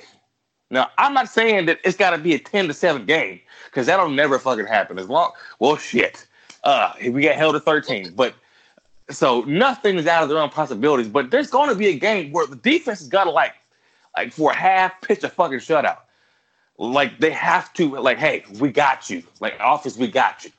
Now, 0.70 0.90
I'm 0.98 1.14
not 1.14 1.28
saying 1.28 1.66
that 1.66 1.78
it's 1.84 1.96
got 1.96 2.10
to 2.10 2.18
be 2.18 2.34
a 2.34 2.38
10 2.38 2.68
to 2.68 2.74
7 2.74 3.04
game 3.04 3.40
because 3.66 3.86
that'll 3.86 4.08
never 4.08 4.38
fucking 4.38 4.66
happen. 4.66 4.98
As 4.98 5.08
long, 5.08 5.32
well, 5.58 5.76
shit. 5.76 6.26
Uh, 6.64 6.92
we 7.10 7.20
get 7.20 7.36
held 7.36 7.54
to 7.54 7.60
13. 7.60 8.14
But 8.14 8.34
so 9.10 9.42
nothing 9.42 9.98
is 9.98 10.06
out 10.06 10.22
of 10.22 10.28
their 10.28 10.38
own 10.38 10.50
possibilities. 10.50 11.08
But 11.08 11.30
there's 11.30 11.50
going 11.50 11.68
to 11.68 11.74
be 11.74 11.88
a 11.88 11.98
game 11.98 12.32
where 12.32 12.46
the 12.46 12.56
defense 12.56 13.00
has 13.00 13.08
got 13.08 13.24
to, 13.24 13.30
like, 13.30 13.54
like 14.16 14.32
for 14.32 14.52
a 14.52 14.54
half, 14.54 15.00
pitch 15.02 15.22
a 15.22 15.28
fucking 15.28 15.58
shutout. 15.58 15.98
Like, 16.78 17.20
they 17.20 17.30
have 17.30 17.72
to, 17.74 17.96
like, 17.96 18.18
hey, 18.18 18.44
we 18.58 18.72
got 18.72 19.08
you. 19.10 19.22
Like, 19.40 19.60
office, 19.60 19.96
we 19.96 20.08
got 20.08 20.44
you. 20.44 20.50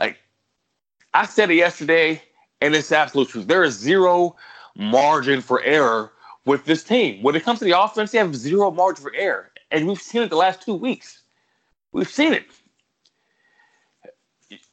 Like, 0.00 0.18
I 1.14 1.26
said 1.26 1.50
it 1.50 1.56
yesterday, 1.56 2.22
and 2.60 2.74
it's 2.74 2.90
absolute 2.90 3.28
truth. 3.28 3.46
There 3.46 3.62
is 3.62 3.78
zero 3.78 4.36
margin 4.74 5.42
for 5.42 5.62
error 5.62 6.12
with 6.44 6.64
this 6.64 6.82
team. 6.82 7.22
When 7.22 7.34
it 7.34 7.42
comes 7.42 7.58
to 7.60 7.64
the 7.64 7.78
offense, 7.78 8.12
they 8.12 8.18
have 8.18 8.34
zero 8.34 8.70
margin 8.70 9.02
for 9.02 9.14
error. 9.14 9.50
And 9.70 9.86
we've 9.86 10.00
seen 10.00 10.22
it 10.22 10.30
the 10.30 10.36
last 10.36 10.62
two 10.62 10.74
weeks. 10.74 11.22
We've 11.92 12.08
seen 12.08 12.32
it. 12.32 12.46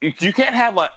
You 0.02 0.34
can't 0.34 0.56
have 0.56 0.78
a 0.78 0.92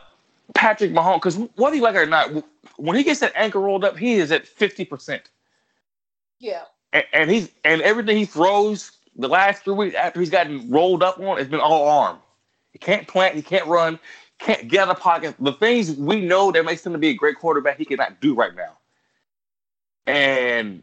Patrick 0.55 0.93
Mahomes 0.93 1.17
because 1.17 1.37
whether 1.57 1.77
you 1.77 1.83
like 1.83 1.95
it 1.95 1.99
or 1.99 2.07
not, 2.07 2.31
when 2.77 2.97
he 2.97 3.03
gets 3.03 3.21
that 3.21 3.33
ankle 3.35 3.63
rolled 3.63 3.85
up, 3.85 3.97
he 3.97 4.15
is 4.15 4.33
at 4.33 4.47
fifty 4.47 4.85
percent. 4.85 5.31
Yeah. 6.39 6.63
And, 6.93 7.05
and 7.13 7.31
he's 7.31 7.51
and 7.65 7.83
everything 7.83 8.17
he 8.17 8.25
throws 8.25 8.93
the 9.17 9.29
last 9.29 9.65
three 9.65 9.75
weeks 9.75 9.95
after 9.95 10.21
he's 10.21 10.31
gotten 10.31 10.71
rolled 10.71 11.03
up 11.03 11.19
on, 11.21 11.39
it's 11.39 11.51
been 11.51 11.61
all 11.61 11.89
arm. 11.89 12.19
He 12.73 12.79
can't 12.79 13.07
plant, 13.07 13.35
he 13.35 13.43
can't 13.43 13.67
run, 13.67 13.99
can't 14.39 14.69
get 14.69 14.81
out 14.81 14.97
of 14.97 15.01
pocket. 15.01 15.35
The 15.39 15.53
things 15.53 15.93
we 15.97 16.21
know 16.21 16.51
that 16.53 16.65
makes 16.65 16.85
him 16.85 16.93
to 16.93 16.99
be 16.99 17.09
a 17.09 17.15
great 17.15 17.37
quarterback, 17.37 17.79
he 17.79 17.85
cannot 17.85 18.21
do 18.21 18.35
right 18.35 18.55
now. 18.55 18.79
And 20.07 20.83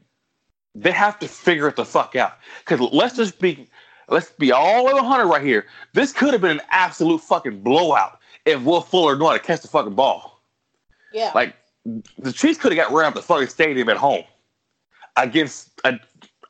they 0.75 0.91
have 0.91 1.19
to 1.19 1.27
figure 1.27 1.67
it 1.67 1.75
the 1.75 1.85
fuck 1.85 2.15
out. 2.15 2.37
Because 2.59 2.79
let's 2.91 3.15
just 3.15 3.39
be 3.39 3.67
let's 4.09 4.31
be 4.31 4.51
all 4.51 4.85
way 4.85 4.93
100 4.93 5.25
right 5.25 5.43
here. 5.43 5.65
This 5.93 6.13
could 6.13 6.33
have 6.33 6.41
been 6.41 6.59
an 6.59 6.65
absolute 6.69 7.21
fucking 7.21 7.61
blowout 7.61 8.19
if 8.45 8.61
Will 8.61 8.81
Fuller 8.81 9.17
knew 9.17 9.25
how 9.25 9.33
to 9.33 9.39
catch 9.39 9.61
the 9.61 9.67
fucking 9.67 9.95
ball. 9.95 10.41
Yeah. 11.13 11.31
Like 11.33 11.55
the 12.17 12.31
Chiefs 12.31 12.59
could 12.59 12.71
have 12.71 12.89
got 12.89 12.95
ran 12.95 13.07
up 13.07 13.15
the 13.15 13.21
fucking 13.21 13.47
stadium 13.47 13.89
at 13.89 13.97
home 13.97 14.23
against 15.15 15.71
a, 15.83 15.99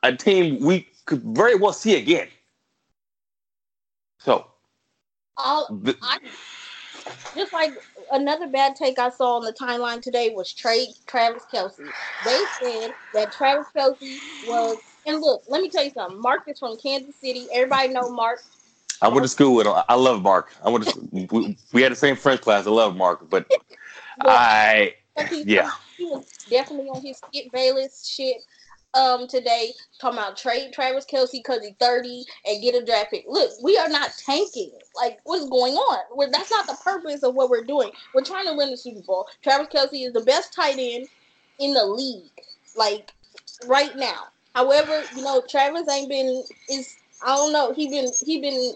a 0.02 0.14
team 0.14 0.60
we 0.60 0.86
could 1.06 1.22
very 1.22 1.54
well 1.54 1.72
see 1.72 1.96
again. 1.96 2.28
So, 4.18 4.46
the, 5.70 5.96
I, 6.02 6.18
just 7.34 7.52
like 7.52 7.72
another 8.12 8.48
bad 8.48 8.76
take 8.76 8.98
I 8.98 9.10
saw 9.10 9.36
on 9.36 9.44
the 9.44 9.52
timeline 9.52 10.00
today 10.00 10.32
was 10.34 10.52
trade 10.52 10.88
Travis 11.06 11.44
Kelce. 11.52 11.88
They 12.24 12.42
said 12.60 12.94
that 13.14 13.32
Travis 13.32 13.66
Kelce 13.74 14.18
was, 14.46 14.78
and 15.06 15.20
look, 15.20 15.42
let 15.48 15.62
me 15.62 15.68
tell 15.68 15.84
you 15.84 15.90
something. 15.90 16.20
Mark 16.20 16.42
is 16.46 16.58
from 16.58 16.76
Kansas 16.78 17.14
City. 17.16 17.46
Everybody 17.52 17.88
know 17.88 18.10
Mark. 18.10 18.42
I 19.00 19.08
went 19.08 19.22
to 19.22 19.28
school 19.28 19.54
with 19.54 19.66
him. 19.66 19.74
I 19.88 19.94
love 19.94 20.22
Mark. 20.22 20.52
I 20.64 20.70
went 20.70 20.84
to 20.88 21.08
we, 21.12 21.56
we 21.72 21.82
had 21.82 21.92
the 21.92 21.96
same 21.96 22.16
French 22.16 22.40
class. 22.40 22.66
I 22.66 22.70
love 22.70 22.96
Mark, 22.96 23.30
but 23.30 23.46
I 24.20 24.94
But 25.14 25.28
he, 25.28 25.42
yeah. 25.42 25.70
he 25.96 26.04
was 26.06 26.26
definitely 26.50 26.88
on 26.88 27.02
his 27.02 27.18
Skip 27.18 27.52
Bayless 27.52 28.06
shit 28.06 28.38
um 28.98 29.28
today 29.28 29.72
talking 30.00 30.18
about 30.18 30.36
trade 30.36 30.72
Travis 30.72 31.06
Kelce 31.06 31.32
because 31.32 31.62
he's 31.62 31.76
30 31.78 32.24
and 32.46 32.62
get 32.62 32.74
a 32.74 32.84
draft 32.84 33.10
pick. 33.10 33.24
Look, 33.28 33.50
we 33.62 33.78
are 33.78 33.88
not 33.88 34.10
tanking. 34.26 34.72
Like, 34.96 35.20
what's 35.24 35.48
going 35.48 35.74
on? 35.74 36.00
We're, 36.14 36.30
that's 36.30 36.50
not 36.50 36.66
the 36.66 36.76
purpose 36.82 37.22
of 37.22 37.34
what 37.34 37.50
we're 37.50 37.64
doing. 37.64 37.90
We're 38.14 38.24
trying 38.24 38.46
to 38.46 38.54
win 38.54 38.70
the 38.70 38.76
Super 38.76 39.00
Bowl. 39.00 39.26
Travis 39.42 39.68
Kelce 39.68 40.06
is 40.06 40.12
the 40.12 40.22
best 40.22 40.52
tight 40.52 40.76
end 40.78 41.06
in 41.58 41.74
the 41.74 41.86
league, 41.86 42.30
like 42.76 43.12
right 43.66 43.96
now. 43.96 44.28
However, 44.54 45.04
you 45.14 45.22
know, 45.22 45.42
Travis 45.48 45.88
ain't 45.88 46.08
been 46.08 46.42
is 46.68 46.96
I 47.24 47.36
don't 47.36 47.52
know, 47.52 47.72
he 47.72 47.88
been 47.88 48.08
he 48.24 48.40
been 48.40 48.74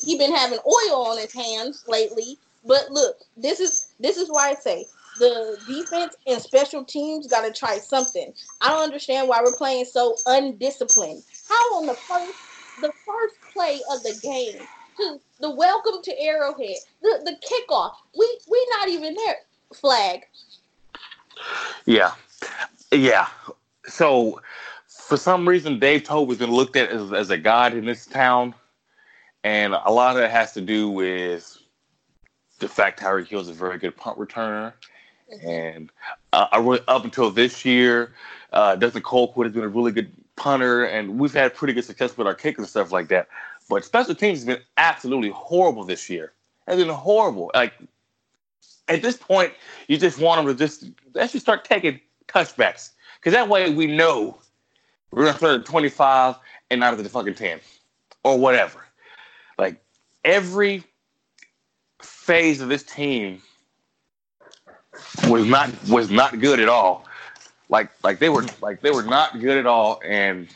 he 0.00 0.16
been 0.16 0.34
having 0.34 0.58
oil 0.66 1.06
on 1.06 1.18
his 1.18 1.32
hands 1.32 1.84
lately. 1.88 2.38
But 2.64 2.90
look, 2.90 3.16
this 3.36 3.58
is 3.58 3.88
this 3.98 4.16
is 4.16 4.28
why 4.28 4.50
I 4.50 4.54
say 4.54 4.86
the 5.20 5.58
defense 5.68 6.16
and 6.26 6.40
special 6.42 6.82
teams 6.82 7.26
got 7.26 7.42
to 7.42 7.52
try 7.52 7.78
something. 7.78 8.32
I 8.60 8.68
don't 8.68 8.82
understand 8.82 9.28
why 9.28 9.40
we're 9.44 9.52
playing 9.52 9.84
so 9.84 10.16
undisciplined. 10.26 11.22
How 11.48 11.76
on 11.76 11.86
the 11.86 11.94
first 11.94 12.32
the 12.80 12.92
first 13.04 13.36
play 13.52 13.80
of 13.92 14.02
the 14.02 14.18
game, 14.22 14.66
to 14.96 15.20
the 15.40 15.50
welcome 15.50 16.02
to 16.02 16.20
Arrowhead, 16.20 16.76
the 17.02 17.20
the 17.24 17.36
kickoff, 17.46 17.92
we 18.18 18.38
we 18.50 18.68
not 18.78 18.88
even 18.88 19.14
there. 19.14 19.36
Flag. 19.74 20.22
Yeah, 21.86 22.12
yeah. 22.90 23.28
So 23.86 24.40
for 24.88 25.16
some 25.16 25.48
reason, 25.48 25.78
Dave 25.78 26.04
Tobin's 26.04 26.38
been 26.38 26.50
looked 26.50 26.76
at 26.76 26.90
as, 26.90 27.12
as 27.12 27.30
a 27.30 27.38
god 27.38 27.74
in 27.74 27.84
this 27.84 28.06
town, 28.06 28.54
and 29.44 29.74
a 29.74 29.90
lot 29.90 30.16
of 30.16 30.22
it 30.22 30.30
has 30.30 30.52
to 30.54 30.60
do 30.60 30.88
with 30.88 31.58
the 32.58 32.68
fact 32.68 33.00
Tyreek 33.00 33.28
Hill's 33.28 33.48
a 33.48 33.52
very 33.52 33.78
good 33.78 33.96
punt 33.96 34.18
returner, 34.18 34.72
and 35.42 35.90
uh, 36.32 36.46
I 36.52 36.58
really- 36.58 36.82
up 36.88 37.04
until 37.04 37.30
this 37.30 37.64
year, 37.64 38.12
uh, 38.52 38.76
Dustin 38.76 39.02
Colquitt 39.02 39.44
has 39.44 39.52
been 39.52 39.64
a 39.64 39.68
really 39.68 39.92
good 39.92 40.12
punter, 40.36 40.84
and 40.84 41.18
we've 41.18 41.34
had 41.34 41.54
pretty 41.54 41.72
good 41.72 41.84
success 41.84 42.16
with 42.16 42.26
our 42.26 42.34
kickers 42.34 42.64
and 42.64 42.68
stuff 42.68 42.92
like 42.92 43.08
that. 43.08 43.28
But 43.68 43.84
special 43.84 44.14
teams 44.14 44.38
has 44.38 44.46
been 44.46 44.62
absolutely 44.76 45.30
horrible 45.30 45.84
this 45.84 46.10
year. 46.10 46.32
Has 46.66 46.78
been 46.78 46.88
horrible. 46.88 47.50
Like 47.54 47.74
at 48.88 49.02
this 49.02 49.16
point, 49.16 49.52
you 49.86 49.96
just 49.96 50.18
want 50.18 50.38
them 50.44 50.46
to 50.54 50.58
just 50.58 50.84
let's 51.14 51.32
just 51.32 51.44
start 51.44 51.64
taking 51.64 52.00
touchbacks 52.28 52.90
because 53.16 53.32
that 53.32 53.48
way 53.48 53.70
we 53.70 53.86
know 53.86 54.38
we're 55.10 55.26
gonna 55.26 55.38
throw 55.38 55.54
at 55.56 55.66
25 55.66 56.36
and 56.70 56.80
not 56.80 56.94
at 56.94 57.02
the 57.02 57.08
fucking 57.08 57.34
10 57.34 57.60
or 58.24 58.38
whatever. 58.38 58.84
Like 59.58 59.82
every 60.24 60.84
phase 62.02 62.60
of 62.60 62.68
this 62.68 62.82
team 62.82 63.40
was 65.28 65.46
not 65.46 65.70
was 65.88 66.10
not 66.10 66.40
good 66.40 66.60
at 66.60 66.68
all. 66.68 67.04
Like 67.68 67.90
like 68.02 68.18
they 68.18 68.28
were 68.28 68.44
like 68.60 68.80
they 68.80 68.90
were 68.90 69.02
not 69.02 69.40
good 69.40 69.58
at 69.58 69.66
all, 69.66 70.00
and 70.04 70.48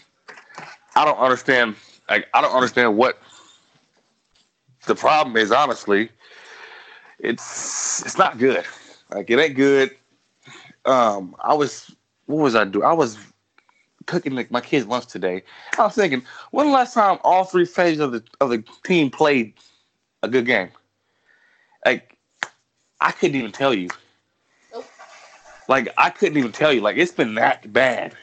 I 0.97 1.05
don't 1.05 1.19
understand. 1.19 1.77
Like 2.09 2.29
I 2.35 2.41
don't 2.41 2.55
understand 2.55 2.97
what 2.97 3.19
the 4.87 4.95
problem 4.95 5.37
is. 5.37 5.53
Honestly, 5.53 6.11
it's 7.19 8.05
it's 8.05 8.19
not 8.19 8.39
good. 8.39 8.65
Like 9.11 9.31
it 9.31 9.39
ain't 9.39 9.57
good. 9.57 9.97
Um, 10.85 11.37
I 11.43 11.55
was 11.55 11.95
what 12.27 12.39
was 12.43 12.55
I 12.55 12.65
doing? 12.65 12.85
I 12.85 12.93
was 12.93 13.19
cooking 14.07 14.35
like 14.35 14.51
my 14.51 14.61
kids' 14.61 14.87
lunch 14.87 15.07
today. 15.07 15.43
I 15.79 15.85
was 15.85 15.95
thinking, 15.95 16.23
when 16.51 16.71
last 16.73 16.95
time 16.95 17.19
all 17.25 17.45
three 17.45 17.65
phases 17.65 18.01
of 18.01 18.13
the 18.13 18.23
of 18.41 18.51
the 18.51 18.65
team 18.85 19.11
played 19.11 19.55
a 20.23 20.29
good 20.29 20.47
game? 20.47 20.71
Like 21.87 22.17
I 23.01 23.13
couldn't 23.13 23.37
even 23.37 23.53
tell 23.53 23.75
you. 23.75 23.89
Like 25.69 25.93
I 25.97 26.11
couldn't 26.11 26.39
even 26.39 26.53
tell 26.53 26.73
you. 26.73 26.81
Like 26.81 26.97
it's 26.97 27.13
been 27.13 27.35
that 27.37 27.73
bad, 27.73 28.15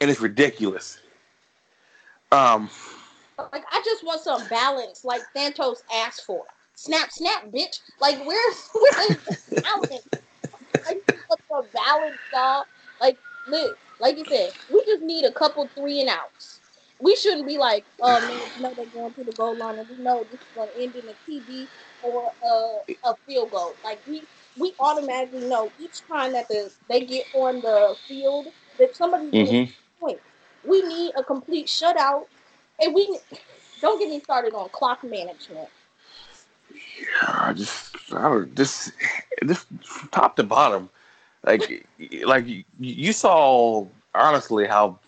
and 0.00 0.10
it's 0.10 0.20
ridiculous. 0.20 0.98
Um, 2.32 2.70
Like 3.52 3.64
I 3.70 3.82
just 3.84 4.04
want 4.04 4.22
some 4.22 4.46
balance, 4.48 5.04
like 5.04 5.22
Santos 5.36 5.82
asked 5.94 6.24
for. 6.26 6.44
Snap, 6.76 7.10
snap, 7.10 7.46
bitch. 7.46 7.80
Like 8.00 8.18
where's 8.24 8.68
where's 8.74 9.18
the 9.26 9.36
balance? 9.62 10.06
I 10.86 10.94
just 10.94 11.06
want 11.28 11.40
some 11.50 11.68
balance, 11.74 12.18
y'all. 12.32 12.64
Like 13.00 13.18
look, 13.46 13.78
like 14.00 14.18
you 14.18 14.24
said, 14.24 14.50
we 14.68 14.84
just 14.86 15.02
need 15.02 15.24
a 15.24 15.32
couple 15.32 15.70
three 15.76 16.00
and 16.00 16.08
outs. 16.08 16.60
We 17.00 17.16
shouldn't 17.16 17.46
be 17.48 17.58
like, 17.58 17.86
oh 18.00 18.20
man, 18.20 18.38
you 18.54 18.62
know 18.62 18.74
they're 18.76 18.86
going 18.86 19.14
to 19.14 19.24
the 19.24 19.32
goal 19.32 19.56
line, 19.58 19.78
and 19.78 19.88
we 19.88 19.96
know 19.98 20.24
this 20.30 20.40
is 20.40 20.46
going 20.54 20.70
to 20.74 20.82
end 20.82 20.94
in 20.96 21.08
a 21.08 21.14
TD 21.28 21.68
or 22.00 22.32
a, 22.42 23.10
a 23.10 23.14
field 23.26 23.50
goal. 23.50 23.78
Like 23.84 24.00
we 24.06 24.28
we 24.58 24.74
automatically 24.80 25.48
know 25.48 25.70
each 25.78 26.02
time 26.06 26.32
that 26.32 26.48
the 26.48 26.70
they 26.88 27.04
get 27.04 27.26
on 27.34 27.60
the 27.60 27.96
field 28.06 28.48
that 28.78 28.94
to 28.94 29.02
mhm. 29.04 29.72
point. 30.00 30.20
We 30.64 30.82
need 30.82 31.12
a 31.16 31.22
complete 31.24 31.66
shutout, 31.66 32.26
and 32.80 32.94
we 32.94 33.18
don't 33.80 33.98
get 33.98 34.08
me 34.08 34.20
started 34.20 34.54
on 34.54 34.68
clock 34.70 35.02
management. 35.04 35.68
Yeah, 37.00 37.36
I 37.40 37.52
just 37.52 37.96
I 38.12 38.22
don't 38.22 38.54
just 38.54 38.92
just 39.46 39.66
from 39.84 40.08
top 40.08 40.36
to 40.36 40.42
bottom, 40.44 40.90
like 41.44 41.86
like 42.24 42.46
you- 42.46 42.64
you 42.78 43.12
saw 43.12 43.86
honestly 44.14 44.66
how 44.66 44.98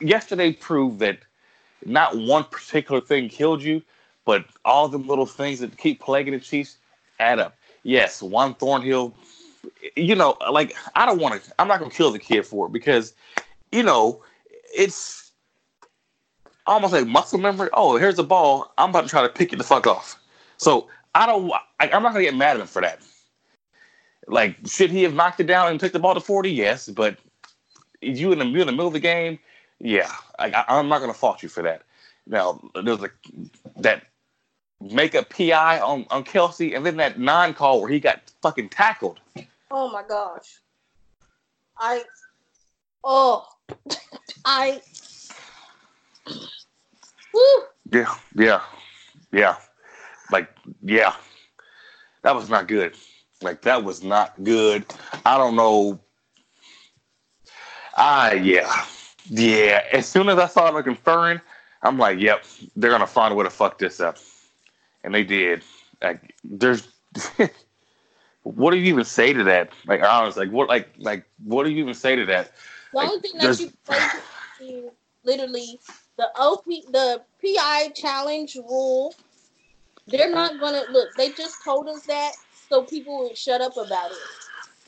yesterday 0.00 0.52
proved 0.52 0.98
that 1.00 1.18
not 1.84 2.16
one 2.16 2.44
particular 2.44 3.00
thing 3.00 3.28
killed 3.28 3.62
you, 3.62 3.82
but 4.24 4.44
all 4.64 4.88
the 4.88 4.98
little 4.98 5.26
things 5.26 5.60
that 5.60 5.76
keep 5.76 6.00
plaguing 6.00 6.34
the 6.34 6.40
Chiefs 6.40 6.78
add 7.18 7.38
up. 7.38 7.56
Yes, 7.82 8.22
Juan 8.22 8.54
Thornhill, 8.54 9.14
you 9.96 10.14
know, 10.14 10.36
like 10.50 10.76
I 10.94 11.06
don't 11.06 11.20
want 11.20 11.42
to. 11.42 11.52
I'm 11.58 11.68
not 11.68 11.78
gonna 11.78 11.90
kill 11.90 12.10
the 12.10 12.18
kid 12.18 12.46
for 12.46 12.66
it 12.66 12.72
because, 12.72 13.14
you 13.72 13.82
know, 13.82 14.22
it's 14.74 15.32
almost 16.66 16.92
like 16.92 17.06
muscle 17.06 17.38
memory. 17.38 17.70
Oh, 17.72 17.96
here's 17.96 18.16
the 18.16 18.24
ball. 18.24 18.72
I'm 18.78 18.90
about 18.90 19.02
to 19.02 19.08
try 19.08 19.22
to 19.22 19.28
pick 19.28 19.52
it 19.52 19.56
the 19.56 19.64
fuck 19.64 19.86
off. 19.86 20.18
So 20.56 20.88
I 21.14 21.26
don't. 21.26 21.50
I'm 21.80 22.02
not 22.02 22.12
gonna 22.12 22.24
get 22.24 22.36
mad 22.36 22.56
at 22.56 22.60
him 22.60 22.66
for 22.66 22.82
that. 22.82 23.00
Like, 24.26 24.56
should 24.66 24.90
he 24.90 25.02
have 25.02 25.14
knocked 25.14 25.40
it 25.40 25.46
down 25.46 25.68
and 25.68 25.80
took 25.80 25.92
the 25.92 25.98
ball 25.98 26.14
to 26.14 26.20
40? 26.20 26.50
Yes, 26.50 26.88
but 26.88 27.16
you 28.00 28.32
in 28.32 28.38
the, 28.38 28.46
you 28.46 28.60
in 28.60 28.66
the 28.66 28.72
middle 28.72 28.86
of 28.86 28.92
the 28.92 29.00
game, 29.00 29.38
yeah, 29.80 30.10
I, 30.38 30.64
I'm 30.68 30.88
not 30.88 31.00
gonna 31.00 31.14
fault 31.14 31.42
you 31.42 31.48
for 31.48 31.62
that. 31.62 31.82
Now 32.26 32.60
there's 32.84 33.02
a 33.02 33.10
that 33.78 34.04
make 34.80 35.14
a 35.14 35.22
PI 35.22 35.80
on 35.80 36.06
on 36.10 36.24
Kelce, 36.24 36.76
and 36.76 36.84
then 36.84 36.96
that 36.96 37.18
non 37.18 37.54
call 37.54 37.80
where 37.80 37.90
he 37.90 38.00
got 38.00 38.20
fucking 38.42 38.68
tackled. 38.70 39.20
Oh 39.70 39.90
my 39.90 40.02
gosh. 40.02 40.60
I 41.78 42.02
oh 43.04 43.46
I 44.44 44.80
Woo. 47.32 47.62
Yeah, 47.92 48.14
yeah, 48.34 48.62
yeah. 49.32 49.56
Like, 50.30 50.48
yeah, 50.82 51.14
that 52.22 52.34
was 52.34 52.48
not 52.48 52.68
good. 52.68 52.94
Like, 53.42 53.62
that 53.62 53.82
was 53.82 54.02
not 54.02 54.42
good. 54.42 54.84
I 55.24 55.38
don't 55.38 55.56
know. 55.56 55.98
Ah, 57.96 58.32
yeah, 58.32 58.84
yeah. 59.28 59.82
As 59.92 60.06
soon 60.06 60.28
as 60.28 60.38
I 60.38 60.46
saw 60.46 60.70
them 60.70 60.82
conferring, 60.82 61.40
I'm 61.82 61.98
like, 61.98 62.20
yep, 62.20 62.44
they're 62.76 62.90
gonna 62.90 63.06
find 63.06 63.32
a 63.32 63.34
way 63.34 63.44
to 63.44 63.50
fuck 63.50 63.78
this 63.78 64.00
up, 64.00 64.18
and 65.04 65.14
they 65.14 65.24
did. 65.24 65.62
Like, 66.02 66.34
there's. 66.44 66.88
what 68.42 68.70
do 68.70 68.78
you 68.78 68.92
even 68.92 69.04
say 69.04 69.32
to 69.32 69.44
that? 69.44 69.70
Like, 69.86 70.02
honestly, 70.02 70.46
like, 70.46 70.52
what, 70.52 70.68
like, 70.68 70.88
like, 70.98 71.24
what 71.44 71.64
do 71.64 71.70
you 71.70 71.82
even 71.82 71.94
say 71.94 72.16
to 72.16 72.26
that? 72.26 72.52
The 72.92 72.98
Like, 72.98 73.08
only 73.08 73.20
thing 73.20 73.32
that 73.38 73.58
you 74.60 74.92
literally 75.24 75.78
the 76.16 76.28
OP 76.36 76.64
the 76.64 77.22
PI 77.42 77.90
challenge 77.94 78.56
rule. 78.56 79.14
They're 80.06 80.30
not 80.30 80.58
gonna 80.58 80.82
look. 80.90 81.08
They 81.16 81.30
just 81.30 81.62
told 81.64 81.88
us 81.88 82.02
that 82.06 82.32
so 82.68 82.82
people 82.82 83.24
would 83.24 83.38
shut 83.38 83.60
up 83.60 83.76
about 83.76 84.10
it. 84.10 84.16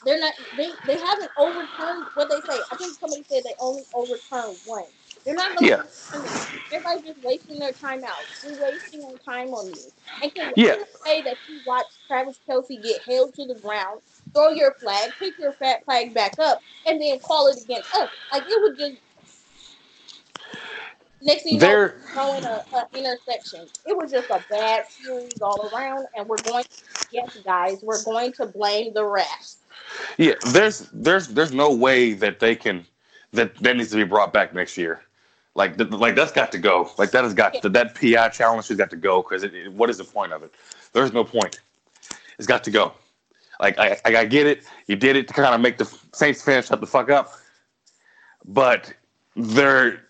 They're 0.05 0.21
not. 0.21 0.35
They 0.57 0.71
they 0.87 0.99
haven't 0.99 1.31
overturned 1.39 2.07
what 2.15 2.29
they 2.29 2.41
say. 2.41 2.61
I 2.71 2.77
think 2.77 2.95
somebody 2.95 3.25
said 3.29 3.43
they 3.45 3.55
only 3.61 3.83
overturned 3.95 4.57
one. 4.67 4.85
They're 5.25 5.35
not 5.35 5.55
gonna. 5.57 5.67
Yeah. 5.67 5.83
Everybody's 6.73 7.15
just 7.15 7.25
wasting 7.25 7.59
their 7.59 7.73
time 7.73 8.03
out. 8.05 8.25
We're 8.45 8.61
wasting 8.71 9.05
our 9.05 9.17
time 9.19 9.49
on 9.55 9.67
you. 9.69 9.77
And 10.23 10.35
can 10.35 10.53
Yeah. 10.57 10.77
you 10.77 10.85
say 11.05 11.23
that 11.23 11.37
you 11.49 11.61
watched 11.67 11.99
Travis 12.09 12.39
Kelce 12.49 12.83
get 12.83 13.03
held 13.03 13.35
to 13.35 13.47
the 13.47 13.55
ground, 13.55 14.01
throw 14.35 14.51
your 14.51 14.73
flag, 14.75 15.13
pick 15.19 15.39
your 15.39 15.53
fat 15.53 15.85
flag 15.85 16.13
back 16.13 16.39
up, 16.39 16.61
and 16.87 17.01
then 17.01 17.19
call 17.21 17.47
it 17.49 17.63
against 17.63 17.95
us? 17.95 18.11
Like 18.33 18.45
it 18.49 18.63
would 18.63 18.79
just. 18.79 18.97
Next 21.25 21.45
thing 21.45 21.55
you 21.55 21.61
know, 21.61 21.91
throwing 22.13 22.45
a, 22.45 22.65
a 22.73 22.89
interception. 22.99 23.69
It 23.87 23.97
was 23.97 24.11
just 24.11 24.29
a 24.29 24.45
bad 24.51 24.87
series 24.91 25.41
all 25.41 25.71
around, 25.73 26.07
and 26.17 26.27
we're 26.29 26.39
going. 26.39 26.65
Yes, 27.13 27.37
guys, 27.45 27.79
we're 27.83 28.03
going 28.03 28.33
to 28.35 28.47
blame 28.47 28.93
the 28.95 29.03
refs. 29.03 29.57
Yeah, 30.19 30.35
there's 30.49 30.89
there's 30.93 31.29
there's 31.29 31.53
no 31.53 31.73
way 31.73 32.15
that 32.15 32.41
they 32.41 32.57
can 32.57 32.87
that 33.33 33.55
that 33.59 33.77
needs 33.77 33.91
to 33.91 33.97
be 33.97 34.05
brought 34.05 34.33
back 34.33 34.55
next 34.55 34.77
year. 34.77 35.03
Like 35.55 35.77
th- 35.77 35.91
like 35.91 36.15
that's 36.15 36.33
got 36.33 36.51
to 36.53 36.59
go. 36.59 36.91
Like 36.99 37.11
that 37.11 37.25
has 37.25 37.35
got 37.35 37.61
that 37.63 37.95
PI 37.95 38.29
challenge 38.31 38.69
has 38.69 38.77
got 38.79 38.91
to 38.91 38.97
go 38.97 39.23
because 39.23 39.45
what 39.73 39.91
is 39.91 39.99
the 39.99 40.05
point 40.05 40.33
of 40.33 40.43
it? 40.43 40.55
There's 40.93 41.13
no 41.13 41.25
point. 41.25 41.61
It's 42.39 42.47
got 42.47 42.65
to 42.65 42.71
go. 42.71 42.93
Like 43.61 43.79
I 43.79 43.99
I, 44.07 44.17
I 44.17 44.25
get 44.25 44.47
it. 44.47 44.65
You 44.87 44.97
did 44.97 45.17
it 45.17 45.29
to 45.29 45.35
kind 45.35 45.55
of 45.55 45.61
make 45.61 45.79
the 45.79 45.85
Saints 46.15 46.43
fans 46.43 46.67
shut 46.67 46.81
the 46.81 46.87
fuck 46.87 47.11
up. 47.11 47.33
But 48.47 48.95
there 49.37 50.09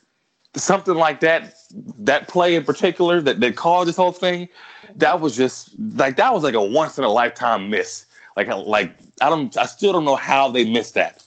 something 0.55 0.95
like 0.95 1.21
that 1.21 1.55
that 1.99 2.29
play 2.29 2.55
in 2.55 2.65
particular 2.65 3.21
that 3.21 3.41
that 3.41 3.57
caused 3.57 3.89
this 3.89 3.97
whole 3.97 4.13
thing. 4.13 4.49
That 4.97 5.21
was 5.21 5.37
just 5.37 5.71
like 5.97 6.17
that 6.17 6.33
was 6.33 6.45
like 6.45 6.55
a 6.55 6.63
once 6.63 6.99
in 6.99 7.05
a 7.05 7.09
lifetime 7.09 7.69
miss. 7.69 8.07
Like 8.37 8.49
like 8.49 8.95
I 9.21 9.29
don't 9.29 9.57
I 9.57 9.67
still 9.67 9.93
don't 9.93 10.05
know 10.05 10.17
how 10.17 10.51
they 10.51 10.71
missed 10.71 10.95
that 10.95 11.27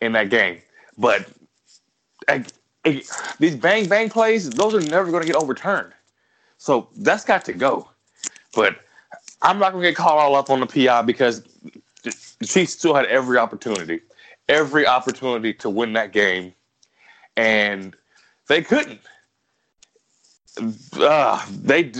in 0.00 0.12
that 0.12 0.30
game. 0.30 0.60
But 0.98 1.26
I- 2.28 2.44
these 2.84 3.56
bang 3.56 3.88
bang 3.88 4.10
plays, 4.10 4.50
those 4.50 4.74
are 4.74 4.80
never 4.80 5.10
going 5.10 5.22
to 5.22 5.26
get 5.26 5.36
overturned. 5.36 5.92
So 6.58 6.88
that's 6.96 7.24
got 7.24 7.44
to 7.46 7.52
go. 7.52 7.88
But 8.54 8.76
I'm 9.42 9.58
not 9.58 9.72
going 9.72 9.82
to 9.82 9.90
get 9.90 9.96
called 9.96 10.20
all 10.20 10.36
up 10.36 10.50
on 10.50 10.60
the 10.60 10.66
PI 10.66 11.02
because 11.02 11.42
the 12.02 12.46
Chiefs 12.46 12.74
still 12.74 12.94
had 12.94 13.06
every 13.06 13.38
opportunity, 13.38 14.00
every 14.48 14.86
opportunity 14.86 15.52
to 15.54 15.70
win 15.70 15.92
that 15.94 16.12
game, 16.12 16.52
and 17.36 17.96
they 18.48 18.62
couldn't. 18.62 19.00
Uh, 20.98 21.44
they. 21.50 21.92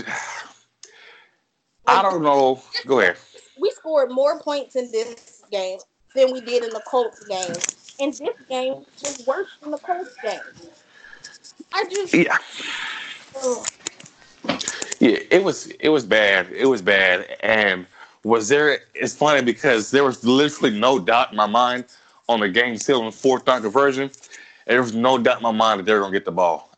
I 1.87 2.01
don't 2.01 2.23
know. 2.23 2.61
Go 2.87 2.99
ahead. 2.99 3.17
we 3.59 3.69
scored 3.71 4.11
more 4.11 4.39
points 4.39 4.75
in 4.75 4.91
this 4.91 5.43
game 5.51 5.79
than 6.15 6.31
we 6.31 6.41
did 6.41 6.63
in 6.63 6.69
the 6.69 6.81
Colts 6.87 7.23
game. 7.27 7.55
And 7.99 8.13
this 8.13 8.35
game 8.49 8.73
was 9.01 9.23
worse 9.25 9.49
than 9.61 9.71
the 9.71 9.77
Colts 9.77 10.15
game. 10.21 10.39
I 11.73 11.85
just 11.85 12.13
Yeah. 12.13 12.37
ugh. 13.43 13.67
Yeah, 14.99 15.17
it 15.31 15.43
was 15.43 15.67
it 15.79 15.89
was 15.89 16.05
bad. 16.05 16.47
It 16.51 16.65
was 16.65 16.81
bad. 16.81 17.37
And 17.41 17.85
was 18.23 18.47
there? 18.47 18.79
It's 18.93 19.13
funny 19.15 19.41
because 19.41 19.91
there 19.91 20.03
was 20.03 20.23
literally 20.23 20.77
no 20.77 20.99
doubt 20.99 21.31
in 21.31 21.37
my 21.37 21.45
mind 21.45 21.85
on 22.27 22.39
the 22.39 22.49
game 22.49 22.77
sealing 22.77 23.11
fourth 23.11 23.45
down 23.45 23.61
conversion. 23.61 24.09
There 24.67 24.81
was 24.81 24.95
no 24.95 25.17
doubt 25.17 25.37
in 25.37 25.43
my 25.43 25.51
mind 25.51 25.79
that 25.79 25.85
they 25.85 25.93
were 25.93 25.99
gonna 25.99 26.11
get 26.11 26.25
the 26.25 26.31
ball, 26.31 26.71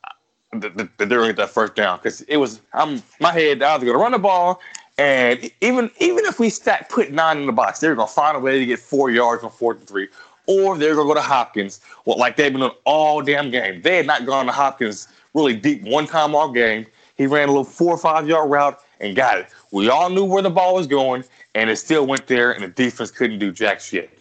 that, 0.53 0.75
they 0.75 1.05
were 1.05 1.21
gonna 1.21 1.27
get 1.27 1.37
that 1.37 1.49
first 1.49 1.75
down 1.75 1.97
because 1.99 2.21
it 2.21 2.37
was. 2.37 2.61
I'm 2.73 3.01
my 3.19 3.31
head. 3.31 3.63
I 3.63 3.75
was 3.75 3.83
gonna 3.85 3.97
run 3.97 4.11
the 4.11 4.19
ball, 4.19 4.59
and 4.97 5.49
even 5.61 5.89
even 5.99 6.25
if 6.25 6.39
we 6.39 6.49
stack 6.49 6.89
put 6.89 7.11
nine 7.11 7.37
in 7.37 7.45
the 7.45 7.53
box, 7.53 7.79
they 7.79 7.87
were 7.87 7.95
gonna 7.95 8.07
find 8.07 8.35
a 8.35 8.39
way 8.39 8.59
to 8.59 8.65
get 8.65 8.79
four 8.79 9.09
yards 9.09 9.43
on 9.43 9.51
fourth 9.51 9.77
and 9.79 9.87
three, 9.87 10.07
or 10.47 10.77
they're 10.77 10.95
gonna 10.95 11.07
go 11.07 11.13
to 11.13 11.21
Hopkins. 11.21 11.81
Well, 12.05 12.17
like 12.17 12.35
they've 12.35 12.51
been 12.51 12.61
doing 12.61 12.73
all 12.85 13.21
damn 13.21 13.51
game. 13.51 13.81
They 13.81 13.97
had 13.97 14.07
not 14.07 14.25
gone 14.25 14.45
to 14.47 14.51
Hopkins 14.51 15.07
really 15.33 15.55
deep 15.55 15.83
one 15.83 16.07
time 16.07 16.33
all 16.33 16.51
game. 16.51 16.85
He 17.15 17.27
ran 17.27 17.49
a 17.49 17.51
little 17.51 17.63
four 17.63 17.93
or 17.93 17.97
five 17.97 18.27
yard 18.27 18.49
route 18.49 18.79
and 18.99 19.15
got 19.15 19.37
it. 19.37 19.47
We 19.71 19.89
all 19.89 20.09
knew 20.09 20.25
where 20.25 20.41
the 20.41 20.49
ball 20.49 20.75
was 20.75 20.87
going, 20.87 21.23
and 21.55 21.69
it 21.69 21.77
still 21.77 22.05
went 22.07 22.27
there, 22.27 22.51
and 22.51 22.63
the 22.63 22.69
defense 22.69 23.11
couldn't 23.11 23.39
do 23.39 23.51
jack 23.51 23.79
shit. 23.79 24.17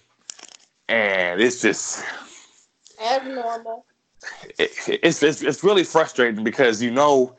And 0.89 1.41
it's 1.41 1.61
just, 1.61 2.05
as 3.01 3.23
normal. 3.27 3.85
it, 4.59 4.71
it's, 5.03 5.23
it's 5.23 5.43
it's 5.43 5.65
really 5.65 5.85
frustrating 5.85 6.45
because 6.45 6.83
you 6.83 6.91
know, 6.91 7.37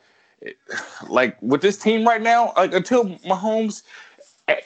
like 1.08 1.40
with 1.40 1.60
this 1.60 1.78
team 1.78 2.06
right 2.06 2.22
now, 2.22 2.52
like 2.56 2.74
until 2.74 3.06
Mahomes. 3.18 3.82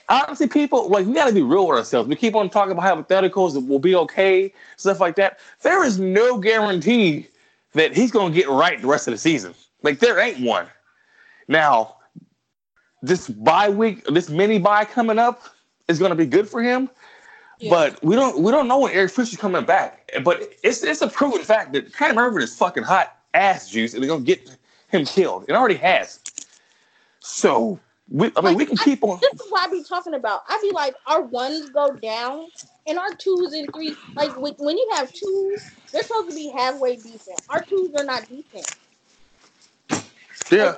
Honestly, 0.08 0.46
people 0.46 0.88
like 0.88 1.06
we 1.06 1.14
got 1.14 1.28
to 1.28 1.34
be 1.34 1.42
real 1.42 1.66
with 1.66 1.78
ourselves. 1.78 2.08
We 2.08 2.16
keep 2.16 2.34
on 2.34 2.50
talking 2.50 2.72
about 2.72 3.08
hypotheticals 3.08 3.54
that 3.54 3.60
will 3.60 3.78
be 3.78 3.94
okay, 3.94 4.52
stuff 4.76 5.00
like 5.00 5.16
that. 5.16 5.40
There 5.62 5.84
is 5.84 5.98
no 5.98 6.38
guarantee 6.38 7.28
that 7.72 7.96
he's 7.96 8.10
going 8.10 8.32
to 8.32 8.38
get 8.38 8.48
right 8.48 8.80
the 8.80 8.86
rest 8.86 9.08
of 9.08 9.12
the 9.12 9.18
season. 9.18 9.54
Like 9.82 9.98
there 9.98 10.18
ain't 10.18 10.40
one. 10.40 10.66
Now, 11.48 11.96
this 13.02 13.28
bye 13.28 13.68
week, 13.68 14.04
this 14.06 14.28
mini 14.28 14.58
bye 14.58 14.84
coming 14.84 15.18
up 15.18 15.42
is 15.88 15.98
going 15.98 16.10
to 16.10 16.16
be 16.16 16.26
good 16.26 16.48
for 16.48 16.62
him. 16.62 16.88
Yeah. 17.58 17.70
But 17.70 18.04
we 18.04 18.14
don't 18.14 18.40
we 18.40 18.50
don't 18.50 18.68
know 18.68 18.80
when 18.80 18.92
Eric 18.92 19.12
Fisher's 19.12 19.38
coming 19.38 19.64
back. 19.64 20.10
But 20.24 20.52
it's 20.62 20.82
it's 20.82 21.02
a 21.02 21.08
proven 21.08 21.42
fact 21.42 21.72
that 21.72 21.92
Cam 21.94 22.16
Erving 22.16 22.42
is 22.42 22.56
fucking 22.56 22.82
hot 22.82 23.16
ass 23.34 23.70
juice, 23.70 23.94
and 23.94 24.02
they're 24.02 24.10
gonna 24.10 24.24
get 24.24 24.56
him 24.88 25.04
killed. 25.04 25.44
It 25.48 25.52
already 25.52 25.76
has. 25.76 26.20
So 27.20 27.78
we, 28.12 28.30
I 28.36 28.42
mean, 28.42 28.56
we 28.56 28.66
can 28.66 28.76
keep 28.76 29.02
on. 29.02 29.18
This 29.20 29.40
is 29.40 29.50
what 29.50 29.68
I 29.68 29.72
be 29.72 29.82
talking 29.82 30.12
about. 30.14 30.42
I 30.46 30.58
be 30.62 30.70
like, 30.72 30.94
our 31.06 31.22
ones 31.22 31.70
go 31.70 31.94
down, 31.94 32.48
and 32.86 32.98
our 32.98 33.14
twos 33.14 33.54
and 33.54 33.66
threes. 33.72 33.96
Like 34.14 34.38
when, 34.38 34.52
when 34.58 34.76
you 34.76 34.90
have 34.94 35.10
twos, 35.12 35.70
they're 35.92 36.02
supposed 36.02 36.28
to 36.28 36.34
be 36.34 36.50
halfway 36.50 36.96
decent. 36.96 37.40
Our 37.48 37.62
twos 37.62 37.94
are 37.96 38.04
not 38.04 38.28
decent. 38.28 38.76
Yeah, 40.50 40.74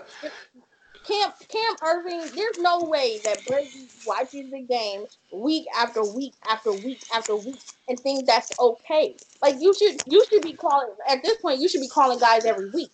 Cam 1.04 1.32
Cam 1.48 1.76
Erving, 1.82 2.32
there's 2.34 2.58
no 2.58 2.84
way 2.84 3.18
that 3.24 3.44
Brady 3.46 3.88
watches 4.06 4.50
the 4.50 4.60
game 4.60 5.04
week 5.32 5.66
after 5.76 6.04
week 6.04 6.34
after 6.48 6.72
week 6.72 7.02
after 7.14 7.34
week 7.34 7.60
and 7.88 7.98
think 7.98 8.26
that's 8.26 8.52
okay. 8.60 9.16
Like 9.42 9.56
you 9.60 9.74
should 9.74 10.00
you 10.06 10.24
should 10.30 10.42
be 10.42 10.52
calling 10.52 10.88
at 11.08 11.22
this 11.22 11.36
point 11.38 11.60
you 11.60 11.68
should 11.68 11.80
be 11.80 11.88
calling 11.88 12.18
guys 12.18 12.44
every 12.44 12.70
week. 12.70 12.92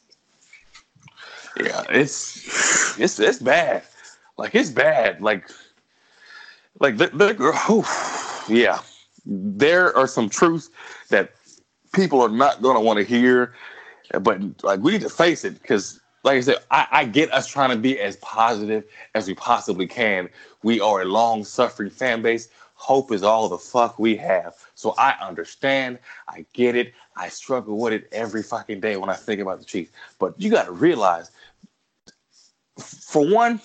yeah, 1.62 1.84
it's 1.90 2.98
it's 2.98 3.20
it's 3.20 3.38
bad. 3.38 3.82
Like 4.40 4.54
it's 4.54 4.70
bad. 4.70 5.20
Like, 5.20 5.48
like 6.78 6.96
the, 6.96 7.08
the 7.08 7.36
oh, 7.68 8.46
yeah. 8.48 8.78
There 9.26 9.94
are 9.94 10.06
some 10.06 10.30
truths 10.30 10.70
that 11.10 11.32
people 11.92 12.22
are 12.22 12.30
not 12.30 12.62
to 12.62 12.80
want 12.80 12.98
to 12.98 13.04
hear, 13.04 13.52
but 14.22 14.40
like 14.64 14.80
we 14.80 14.92
need 14.92 15.02
to 15.02 15.10
face 15.10 15.44
it 15.44 15.60
because, 15.60 16.00
like 16.24 16.38
I 16.38 16.40
said, 16.40 16.56
I, 16.70 16.86
I 16.90 17.04
get 17.04 17.30
us 17.34 17.46
trying 17.46 17.68
to 17.68 17.76
be 17.76 18.00
as 18.00 18.16
positive 18.16 18.84
as 19.14 19.28
we 19.28 19.34
possibly 19.34 19.86
can. 19.86 20.30
We 20.62 20.80
are 20.80 21.02
a 21.02 21.04
long 21.04 21.44
suffering 21.44 21.90
fan 21.90 22.22
base. 22.22 22.48
Hope 22.74 23.12
is 23.12 23.22
all 23.22 23.46
the 23.46 23.58
fuck 23.58 23.98
we 23.98 24.16
have. 24.16 24.54
So 24.74 24.94
I 24.96 25.16
understand. 25.20 25.98
I 26.28 26.46
get 26.54 26.76
it. 26.76 26.94
I 27.14 27.28
struggle 27.28 27.76
with 27.78 27.92
it 27.92 28.08
every 28.10 28.42
fucking 28.42 28.80
day 28.80 28.96
when 28.96 29.10
I 29.10 29.16
think 29.16 29.42
about 29.42 29.58
the 29.58 29.66
Chiefs. 29.66 29.92
But 30.18 30.40
you 30.40 30.48
got 30.48 30.64
to 30.64 30.72
realize, 30.72 31.30
for 32.78 33.30
one, 33.30 33.60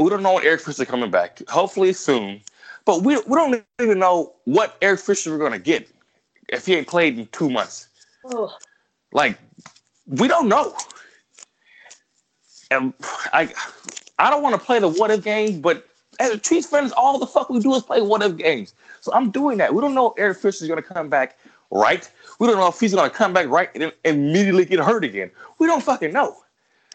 we 0.00 0.08
don't 0.10 0.22
know 0.22 0.34
when 0.34 0.44
Eric 0.44 0.62
Fisher 0.62 0.84
coming 0.84 1.10
back. 1.10 1.42
Hopefully 1.48 1.92
soon. 1.92 2.40
But 2.84 3.02
we, 3.02 3.16
we 3.26 3.34
don't 3.34 3.62
even 3.80 3.98
know 3.98 4.34
what 4.44 4.76
Eric 4.80 5.00
Fisher 5.00 5.30
we're 5.30 5.38
going 5.38 5.52
to 5.52 5.58
get 5.58 5.88
if 6.48 6.66
he 6.66 6.74
ain't 6.74 6.88
played 6.88 7.18
in 7.18 7.26
two 7.26 7.50
months. 7.50 7.88
Ugh. 8.24 8.50
Like, 9.12 9.38
we 10.06 10.26
don't 10.26 10.48
know. 10.48 10.74
And 12.70 12.94
I, 13.32 13.52
I 14.18 14.30
don't 14.30 14.42
want 14.42 14.54
to 14.54 14.64
play 14.64 14.78
the 14.78 14.88
what 14.88 15.10
if 15.10 15.22
game, 15.22 15.60
but 15.60 15.86
as 16.18 16.30
a 16.30 16.38
Chiefs 16.38 16.66
fans, 16.66 16.92
all 16.92 17.18
the 17.18 17.26
fuck 17.26 17.50
we 17.50 17.60
do 17.60 17.74
is 17.74 17.82
play 17.82 18.00
what 18.00 18.22
if 18.22 18.36
games. 18.36 18.74
So 19.00 19.12
I'm 19.12 19.30
doing 19.30 19.58
that. 19.58 19.74
We 19.74 19.80
don't 19.80 19.94
know 19.94 20.08
if 20.08 20.14
Eric 20.18 20.38
Fisher 20.38 20.64
is 20.64 20.68
going 20.68 20.82
to 20.82 20.88
come 20.88 21.08
back 21.08 21.38
right. 21.70 22.10
We 22.38 22.46
don't 22.46 22.56
know 22.56 22.68
if 22.68 22.80
he's 22.80 22.94
going 22.94 23.10
to 23.10 23.14
come 23.14 23.32
back 23.32 23.48
right 23.48 23.68
and 23.74 23.92
immediately 24.04 24.64
get 24.64 24.78
hurt 24.80 25.04
again. 25.04 25.30
We 25.58 25.66
don't 25.66 25.82
fucking 25.82 26.12
know. 26.12 26.36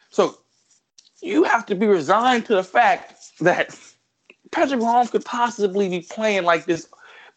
So 0.10 0.40
you 1.26 1.44
have 1.44 1.66
to 1.66 1.76
be 1.76 1.88
resigned 1.88 2.46
to 2.46 2.56
the 2.56 2.64
fact 2.64 3.32
that 3.40 3.78
Patrick 4.52 4.80
Mahomes 4.80 5.10
could 5.12 5.26
possibly 5.26 5.90
be 5.90 6.02
playing 6.02 6.44
like 6.44 6.66
this, 6.66 6.88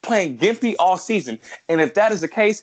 playing 0.03 0.39
gimpy 0.39 0.75
all 0.79 0.99
season. 0.99 1.39
And 1.69 1.81
if 1.81 1.95
that 1.95 2.13
is 2.13 2.21
the 2.21 2.29
case, 2.29 2.63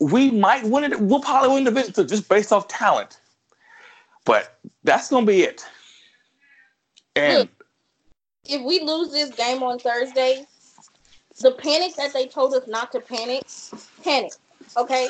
we 0.00 0.30
might 0.30 0.64
win 0.64 0.84
it. 0.84 0.98
We'll 0.98 1.20
probably 1.20 1.50
win 1.50 1.64
the 1.64 1.70
division 1.70 1.92
too, 1.92 2.04
just 2.06 2.28
based 2.28 2.52
off 2.52 2.68
talent. 2.68 3.20
But 4.24 4.58
that's 4.82 5.10
gonna 5.10 5.26
be 5.26 5.42
it. 5.42 5.64
And 7.14 7.38
Look. 7.40 7.48
If 8.46 8.62
we 8.62 8.80
lose 8.80 9.12
this 9.12 9.30
game 9.30 9.62
on 9.62 9.78
Thursday, 9.78 10.46
the 11.40 11.52
panic 11.52 11.94
that 11.96 12.14
they 12.14 12.26
told 12.26 12.54
us 12.54 12.66
not 12.66 12.90
to 12.92 13.00
panic, 13.00 13.42
panic. 14.02 14.32
Okay? 14.76 15.08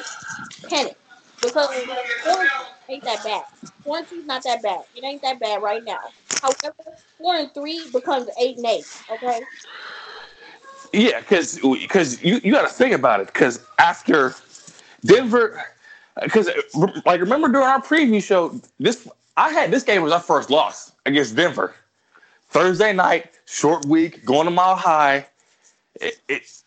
Panic. 0.68 0.96
Because 1.40 1.68
ain't 2.90 3.04
that 3.04 3.24
bad. 3.24 3.42
One 3.84 4.04
Quarantine's 4.04 4.26
not 4.26 4.42
that 4.44 4.62
bad. 4.62 4.80
It 4.94 5.04
ain't 5.04 5.22
that 5.22 5.40
bad 5.40 5.62
right 5.62 5.82
now. 5.84 6.00
However, 6.42 6.74
four 7.18 7.34
and 7.34 7.52
three 7.54 7.88
becomes 7.92 8.28
eight 8.38 8.56
and 8.56 8.66
eight. 8.66 8.84
Okay? 9.10 9.40
yeah, 10.92 11.20
because 11.20 11.58
because 11.58 12.22
you, 12.22 12.40
you 12.42 12.52
got 12.52 12.68
to 12.68 12.74
think 12.74 12.94
about 12.94 13.20
it. 13.20 13.26
Because 13.26 13.64
after 13.78 14.34
Denver, 15.04 15.62
because 16.22 16.48
uh, 16.48 16.86
like 17.06 17.20
remember 17.20 17.48
during 17.48 17.66
our 17.66 17.80
preview 17.80 18.22
show, 18.22 18.60
this 18.78 19.08
I 19.36 19.50
had 19.50 19.70
this 19.70 19.82
game 19.82 20.02
was 20.02 20.12
our 20.12 20.20
first 20.20 20.50
loss 20.50 20.92
against 21.06 21.36
Denver. 21.36 21.74
Thursday 22.48 22.92
night, 22.92 23.30
short 23.46 23.86
week, 23.86 24.24
going 24.24 24.44
to 24.44 24.50
Mile 24.50 24.74
High. 24.74 25.26
It, 26.00 26.18
it's 26.28 26.64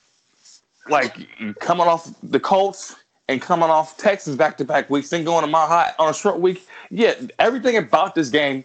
like 0.89 1.17
coming 1.59 1.87
off 1.87 2.13
the 2.23 2.39
Colts 2.39 2.95
and 3.33 3.41
coming 3.41 3.69
off 3.69 3.97
Texas 3.97 4.35
back 4.35 4.57
to 4.57 4.65
back 4.65 4.89
weeks, 4.89 5.09
then 5.09 5.25
going 5.25 5.43
to 5.43 5.51
Mile 5.51 5.67
High 5.67 5.91
on 5.99 6.09
a 6.09 6.13
short 6.13 6.39
week. 6.39 6.65
Yeah, 6.89 7.15
everything 7.39 7.75
about 7.75 8.15
this 8.15 8.29
game 8.29 8.63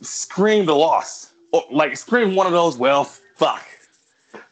screamed 0.00 0.68
a 0.68 0.74
loss. 0.74 1.32
Or, 1.52 1.64
like 1.70 1.96
screamed 1.96 2.36
one 2.36 2.46
of 2.46 2.52
those. 2.52 2.78
Well, 2.78 3.04
fuck. 3.04 3.66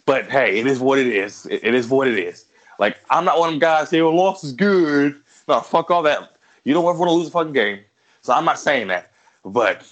But 0.04 0.28
hey, 0.28 0.58
it 0.58 0.66
is 0.66 0.80
what 0.80 0.98
it 0.98 1.06
is. 1.06 1.46
It, 1.46 1.64
it 1.64 1.74
is 1.74 1.88
what 1.88 2.08
it 2.08 2.18
is. 2.18 2.44
Like 2.78 2.98
I'm 3.08 3.24
not 3.24 3.38
one 3.38 3.48
of 3.48 3.52
them 3.54 3.60
guys 3.60 3.90
here. 3.90 4.04
Well, 4.04 4.16
loss 4.16 4.44
is 4.44 4.52
good. 4.52 5.20
No, 5.46 5.60
fuck 5.60 5.90
all 5.90 6.02
that. 6.02 6.36
You 6.64 6.74
don't 6.74 6.84
ever 6.84 6.98
want 6.98 7.08
to 7.08 7.14
lose 7.14 7.28
a 7.28 7.30
fucking 7.30 7.52
game. 7.52 7.80
So 8.22 8.32
I'm 8.32 8.44
not 8.44 8.58
saying 8.58 8.88
that. 8.88 9.12
But 9.44 9.86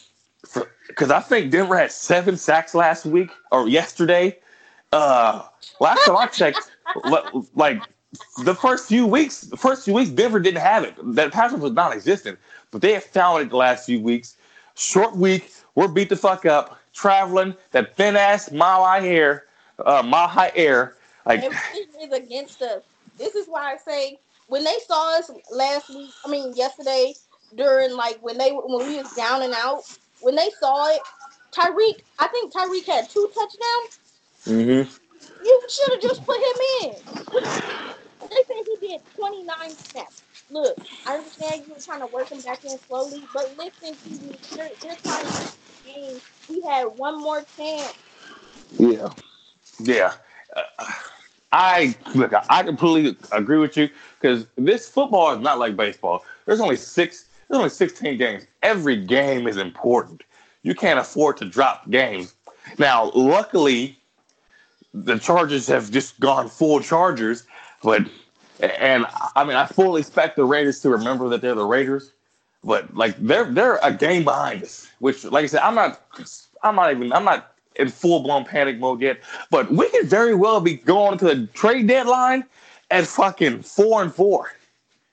because 0.89 1.11
I 1.11 1.21
think 1.21 1.51
Denver 1.51 1.77
had 1.77 1.93
seven 1.93 2.37
sacks 2.37 2.75
last 2.75 3.07
week 3.07 3.31
or 3.53 3.69
yesterday. 3.69 4.39
Uh, 4.93 5.43
last 5.81 6.05
time 6.05 6.17
I 6.17 6.27
checked, 6.27 6.71
like 7.55 7.83
the 8.45 8.55
first 8.55 8.89
few 8.89 9.07
weeks, 9.07 9.43
the 9.43 9.57
first 9.57 9.85
few 9.85 9.95
weeks, 9.95 10.11
Denver 10.11 10.41
didn't 10.41 10.61
have 10.61 10.85
it. 10.85 10.95
That 11.15 11.33
pass 11.33 11.53
rush 11.53 11.61
was 11.61 11.73
non-existent, 11.73 12.39
but 12.71 12.81
they 12.81 12.93
have 12.93 13.05
found 13.05 13.43
it 13.43 13.51
the 13.51 13.57
last 13.57 13.87
few 13.87 14.01
weeks. 14.01 14.37
Short 14.75 15.17
week, 15.17 15.53
we're 15.75 15.89
beat 15.89 16.09
the 16.09 16.17
fuck 16.17 16.47
up, 16.47 16.79
traveling 16.93 17.55
that 17.73 17.97
thin 17.97 18.17
ass 18.17 18.51
mile 18.51 18.85
high 18.85 19.01
hair, 19.01 19.47
uh, 19.85 20.03
mile 20.03 20.29
high 20.29 20.53
air. 20.55 20.97
Like, 21.25 21.45
is 21.45 22.13
against 22.13 22.63
us. 22.63 22.83
This 23.19 23.35
is 23.35 23.47
why 23.49 23.73
I 23.73 23.77
say 23.79 24.19
when 24.49 24.65
they 24.65 24.77
saw 24.87 25.19
us 25.19 25.31
last 25.51 25.89
week, 25.89 26.11
I 26.25 26.31
mean 26.31 26.55
yesterday, 26.55 27.15
during 27.55 27.97
like 27.97 28.19
when 28.23 28.39
they 28.39 28.51
when 28.51 28.87
we 28.87 28.97
was 28.97 29.13
down 29.15 29.43
and 29.43 29.55
out, 29.55 29.83
when 30.21 30.37
they 30.37 30.51
saw 30.61 30.89
it, 30.95 31.01
Tyreek, 31.53 32.01
I 32.19 32.29
think 32.29 32.53
Tyreek 32.53 32.87
had 32.87 33.09
two 33.09 33.29
touchdowns. 33.35 33.99
mm-hmm. 34.47 35.45
You 35.45 35.63
should 35.69 35.93
have 35.93 36.03
just 36.03 36.25
put 36.25 36.37
him 36.37 36.57
in. 36.83 36.95
They 38.31 38.43
said 38.47 38.65
he 38.81 38.89
did 38.89 39.01
29 39.17 39.71
snaps. 39.71 40.23
Look, 40.51 40.79
I 41.07 41.17
understand 41.17 41.65
you 41.67 41.75
were 41.75 41.81
trying 41.81 42.01
to 42.01 42.07
work 42.07 42.29
him 42.29 42.41
back 42.41 42.65
in 42.65 42.79
slowly, 42.79 43.23
but 43.35 43.55
listen 43.59 43.95
to 43.95 44.25
me. 44.25 44.37
You're, 44.55 44.69
you're 44.85 44.97
trying 44.97 45.27
to 45.27 45.53
game. 45.87 46.21
We 46.49 46.61
had 46.62 46.85
one 46.97 47.21
more 47.21 47.45
chance. 47.57 47.95
Yeah, 48.79 49.09
yeah. 49.81 50.12
Uh, 50.55 50.62
I 51.53 51.95
look. 52.15 52.33
I 52.51 52.62
completely 52.62 53.17
agree 53.33 53.59
with 53.59 53.77
you 53.77 53.89
because 54.21 54.47
this 54.57 54.89
football 54.89 55.33
is 55.33 55.41
not 55.41 55.59
like 55.59 55.77
baseball. 55.77 56.25
There's 56.45 56.61
only 56.61 56.77
six. 56.77 57.27
There's 57.49 57.59
only 57.59 57.71
16 57.71 58.19
games. 58.19 58.47
Every 58.62 58.97
game 58.97 59.47
is 59.47 59.57
important. 59.57 60.25
You 60.62 60.75
can't 60.75 60.99
afford 60.99 61.37
to 61.37 61.45
drop 61.45 61.89
games. 61.91 62.35
Now, 62.77 63.12
luckily, 63.15 63.97
the 64.93 65.17
Chargers 65.17 65.69
have 65.69 65.93
just 65.93 66.19
gone 66.19 66.49
full 66.49 66.81
Chargers, 66.81 67.45
but 67.83 68.07
and 68.61 69.07
I 69.35 69.45
mean, 69.45 69.57
I 69.57 69.67
fully 69.67 70.01
expect 70.01 70.37
the 70.37 70.45
Raiders 70.45 70.81
to 70.81 70.91
remember 70.91 71.29
that 71.29 71.41
they're 71.43 71.55
the 71.55 71.65
Raiders, 71.65 72.12
but 72.65 72.95
like 72.95 73.17
they're 73.19 73.45
they're 73.53 73.79
a 73.83 73.93
game 73.93 74.25
behind 74.25 74.62
us. 74.62 74.89
Which, 74.99 75.25
like 75.25 75.45
I 75.45 75.47
said, 75.47 75.61
I'm 75.61 75.75
not. 75.75 76.01
I'm 76.62 76.77
not 76.77 76.91
even. 76.91 77.12
I'm 77.12 77.25
not 77.25 77.53
in 77.77 77.89
full 77.91 78.21
blown 78.21 78.45
panic 78.45 78.79
mode 78.79 79.01
yet. 79.01 79.21
But 79.51 79.71
we 79.71 79.89
could 79.91 80.07
very 80.09 80.35
well 80.35 80.61
be 80.61 80.75
going 80.75 81.19
to 81.19 81.25
the 81.27 81.47
trade 81.49 81.87
deadline 81.87 82.45
at 82.91 83.07
fucking 83.07 83.62
four 83.62 84.03
and 84.03 84.15
four. 84.15 84.53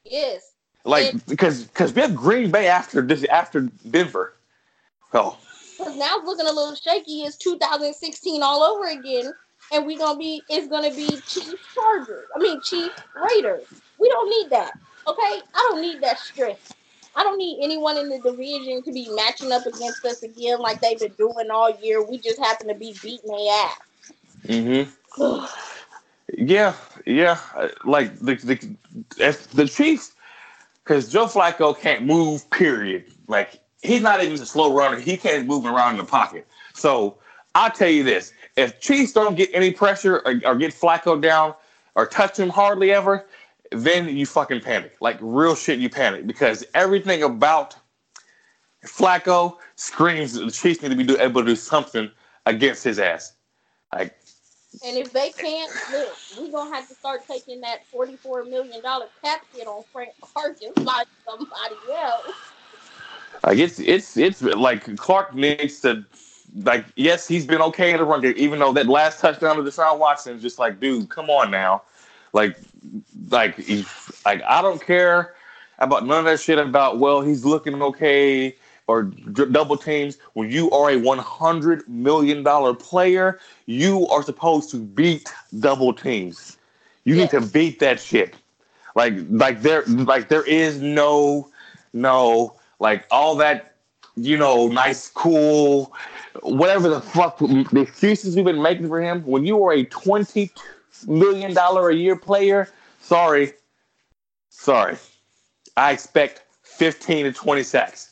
Yes. 0.05 0.53
Like 0.85 1.13
And- 1.13 1.25
because 1.25 1.63
because 1.65 1.93
we 1.93 2.01
have 2.01 2.15
Green 2.15 2.51
Bay 2.51 2.67
after 2.67 3.01
this 3.01 3.23
after 3.25 3.61
Denver. 3.89 4.33
Oh 5.13 5.37
Because 5.77 5.95
now 5.95 6.17
it's 6.17 6.25
looking 6.25 6.47
a 6.47 6.51
little 6.51 6.75
shaky. 6.75 7.21
It's 7.21 7.37
2016 7.37 8.41
all 8.41 8.63
over 8.63 8.87
again. 8.87 9.33
And 9.71 9.85
we 9.85 9.97
gonna 9.97 10.19
be 10.19 10.41
it's 10.49 10.67
gonna 10.67 10.91
be 10.91 11.07
Chief 11.27 11.55
Chargers. 11.73 12.25
I 12.35 12.39
mean 12.39 12.61
Chief 12.61 12.91
Raiders. 13.15 13.65
We 13.99 14.09
don't 14.09 14.29
need 14.29 14.49
that. 14.51 14.73
Okay? 15.07 15.41
I 15.53 15.67
don't 15.69 15.81
need 15.81 16.01
that 16.01 16.19
stress. 16.19 16.73
I 17.15 17.23
don't 17.23 17.37
need 17.37 17.59
anyone 17.63 17.97
in 17.97 18.09
the 18.09 18.19
division 18.19 18.81
to 18.83 18.91
be 18.91 19.07
matching 19.11 19.51
up 19.51 19.65
against 19.65 20.03
us 20.05 20.23
again 20.23 20.59
like 20.59 20.81
they've 20.81 20.99
been 20.99 21.13
doing 21.13 21.51
all 21.51 21.69
year. 21.81 22.03
We 22.03 22.17
just 22.17 22.39
happen 22.39 22.67
to 22.67 22.73
be 22.73 22.95
beating 23.01 23.29
their 23.29 23.65
ass. 23.65 23.79
mm-hmm. 24.45 25.45
Yeah, 26.35 26.73
yeah. 27.05 27.37
Like 27.83 28.17
the 28.19 28.35
the 28.35 28.75
if 29.19 29.49
the 29.51 29.67
Chiefs, 29.67 30.13
because 30.83 31.11
Joe 31.11 31.25
Flacco 31.25 31.77
can't 31.77 32.05
move. 32.05 32.49
Period. 32.49 33.13
Like 33.27 33.59
he's 33.83 34.01
not 34.01 34.23
even 34.23 34.41
a 34.41 34.45
slow 34.45 34.73
runner. 34.75 34.99
He 34.99 35.17
can't 35.17 35.45
move 35.45 35.65
around 35.65 35.91
in 35.91 35.97
the 35.97 36.05
pocket. 36.05 36.47
So 36.73 37.17
I'll 37.55 37.71
tell 37.71 37.89
you 37.89 38.03
this: 38.03 38.33
if 38.55 38.79
Chiefs 38.79 39.13
don't 39.13 39.35
get 39.35 39.49
any 39.53 39.71
pressure 39.71 40.17
or, 40.25 40.41
or 40.45 40.55
get 40.55 40.73
Flacco 40.73 41.21
down 41.21 41.53
or 41.95 42.05
touch 42.05 42.39
him 42.39 42.49
hardly 42.49 42.91
ever, 42.91 43.25
then 43.71 44.07
you 44.15 44.25
fucking 44.25 44.61
panic. 44.61 44.95
Like 45.01 45.17
real 45.21 45.55
shit, 45.55 45.79
you 45.79 45.89
panic 45.89 46.27
because 46.27 46.65
everything 46.73 47.23
about 47.23 47.75
Flacco 48.85 49.57
screams 49.75 50.33
that 50.33 50.45
the 50.45 50.51
Chiefs 50.51 50.81
need 50.81 50.89
to 50.89 50.95
be 50.95 51.03
do, 51.03 51.17
able 51.19 51.41
to 51.41 51.47
do 51.47 51.55
something 51.55 52.09
against 52.45 52.83
his 52.83 52.99
ass. 52.99 53.33
Like 53.93 54.15
And 54.85 54.97
if 54.97 55.13
they 55.13 55.29
can't, 55.31 55.71
look, 55.91 56.09
we're 56.37 56.51
gonna 56.51 56.75
have 56.75 56.87
to 56.89 56.95
start 56.95 57.21
taking 57.27 57.61
that 57.61 57.85
forty-four 57.87 58.45
million 58.45 58.81
dollar 58.81 59.07
cap 59.23 59.45
hit 59.55 59.67
on 59.67 59.83
Frank 59.93 60.11
Clark 60.21 60.57
and 60.63 60.73
find 60.85 61.07
somebody 61.25 61.75
else. 61.95 62.33
Like 63.45 63.57
it's 63.57 63.79
it's 63.79 64.17
it's 64.17 64.41
like 64.41 64.95
Clark 64.97 65.35
needs 65.35 65.79
to 65.81 66.05
like 66.55 66.85
yes 66.95 67.27
he's 67.27 67.45
been 67.45 67.61
okay 67.61 67.91
in 67.91 67.97
the 67.97 68.03
run 68.03 68.21
game 68.21 68.33
even 68.37 68.59
though 68.59 68.73
that 68.73 68.87
last 68.87 69.19
touchdown 69.19 69.55
to 69.55 69.63
Deshaun 69.63 69.97
Watson 69.97 70.35
is 70.35 70.41
just 70.41 70.59
like 70.59 70.79
dude 70.79 71.09
come 71.09 71.29
on 71.29 71.49
now 71.49 71.81
like 72.33 72.57
like 73.29 73.57
like 74.25 74.41
I 74.43 74.61
don't 74.61 74.81
care 74.81 75.35
about 75.79 76.05
none 76.05 76.19
of 76.19 76.25
that 76.25 76.39
shit 76.39 76.59
about 76.59 76.99
well 76.99 77.21
he's 77.21 77.45
looking 77.45 77.81
okay 77.81 78.55
or 78.87 79.03
d- 79.03 79.45
double 79.51 79.77
teams. 79.77 80.17
When 80.33 80.49
you 80.49 80.69
are 80.71 80.91
a 80.91 80.97
one 80.97 81.19
hundred 81.19 81.87
million 81.87 82.43
dollar 82.43 82.73
player, 82.73 83.39
you 83.65 84.07
are 84.09 84.23
supposed 84.23 84.69
to 84.71 84.77
beat 84.77 85.31
double 85.59 85.93
teams. 85.93 86.57
You 87.05 87.15
need 87.15 87.29
to 87.31 87.41
beat 87.41 87.79
that 87.79 87.99
shit. 87.99 88.35
Like 88.95 89.13
like 89.29 89.61
there 89.61 89.83
like 89.85 90.29
there 90.29 90.43
is 90.43 90.81
no 90.81 91.49
no 91.93 92.55
like 92.79 93.05
all 93.11 93.35
that 93.35 93.72
you 94.15 94.37
know 94.37 94.67
nice 94.67 95.09
cool 95.09 95.93
whatever 96.41 96.89
the 96.89 97.01
fuck 97.01 97.37
the 97.39 97.81
excuses 97.81 98.35
we've 98.35 98.45
been 98.45 98.61
making 98.61 98.87
for 98.87 99.01
him. 99.01 99.23
When 99.25 99.45
you 99.45 99.63
are 99.63 99.73
a 99.73 99.83
twenty 99.85 100.51
million 101.07 101.53
dollar 101.53 101.89
a 101.89 101.95
year 101.95 102.15
player, 102.15 102.69
sorry, 102.99 103.53
sorry. 104.49 104.97
I 105.77 105.91
expect 105.91 106.43
fifteen 106.63 107.25
to 107.25 107.31
twenty 107.31 107.63
sacks. 107.63 108.11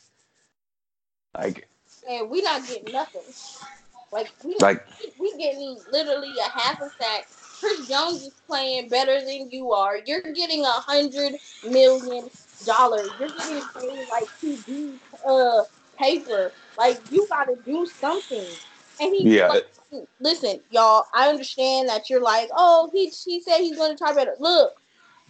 Like 1.36 1.68
and 2.08 2.30
we 2.30 2.42
not 2.42 2.66
getting 2.66 2.92
nothing. 2.92 3.22
Like 4.12 4.30
we 4.44 4.56
like 4.60 4.84
we 5.18 5.36
getting 5.36 5.78
literally 5.90 6.32
a 6.44 6.50
half 6.50 6.80
a 6.80 6.90
sack. 7.00 7.28
Chris 7.60 7.88
Jones 7.88 8.22
is 8.22 8.34
playing 8.46 8.88
better 8.88 9.20
than 9.20 9.48
you 9.50 9.72
are. 9.72 9.98
You're 10.04 10.20
getting 10.20 10.64
a 10.64 10.70
hundred 10.70 11.34
million 11.64 12.28
dollars. 12.66 13.08
You're 13.20 13.28
getting 13.28 13.62
paid 13.74 14.08
like 14.10 14.28
TD 14.40 14.94
uh 15.26 15.62
paper. 15.98 16.54
Like 16.76 17.00
you 17.10 17.26
gotta 17.30 17.56
do 17.64 17.86
something. 17.86 18.56
And 19.00 19.14
he 19.14 19.30
yeah. 19.30 19.48
like, 19.48 19.64
listen, 20.20 20.60
y'all, 20.70 21.04
I 21.14 21.28
understand 21.28 21.88
that 21.88 22.08
you're 22.10 22.22
like, 22.22 22.48
oh, 22.56 22.90
he 22.92 23.06
he 23.24 23.40
said 23.40 23.58
he's 23.58 23.76
gonna 23.76 23.96
try 23.96 24.12
better. 24.14 24.34
Look, 24.38 24.72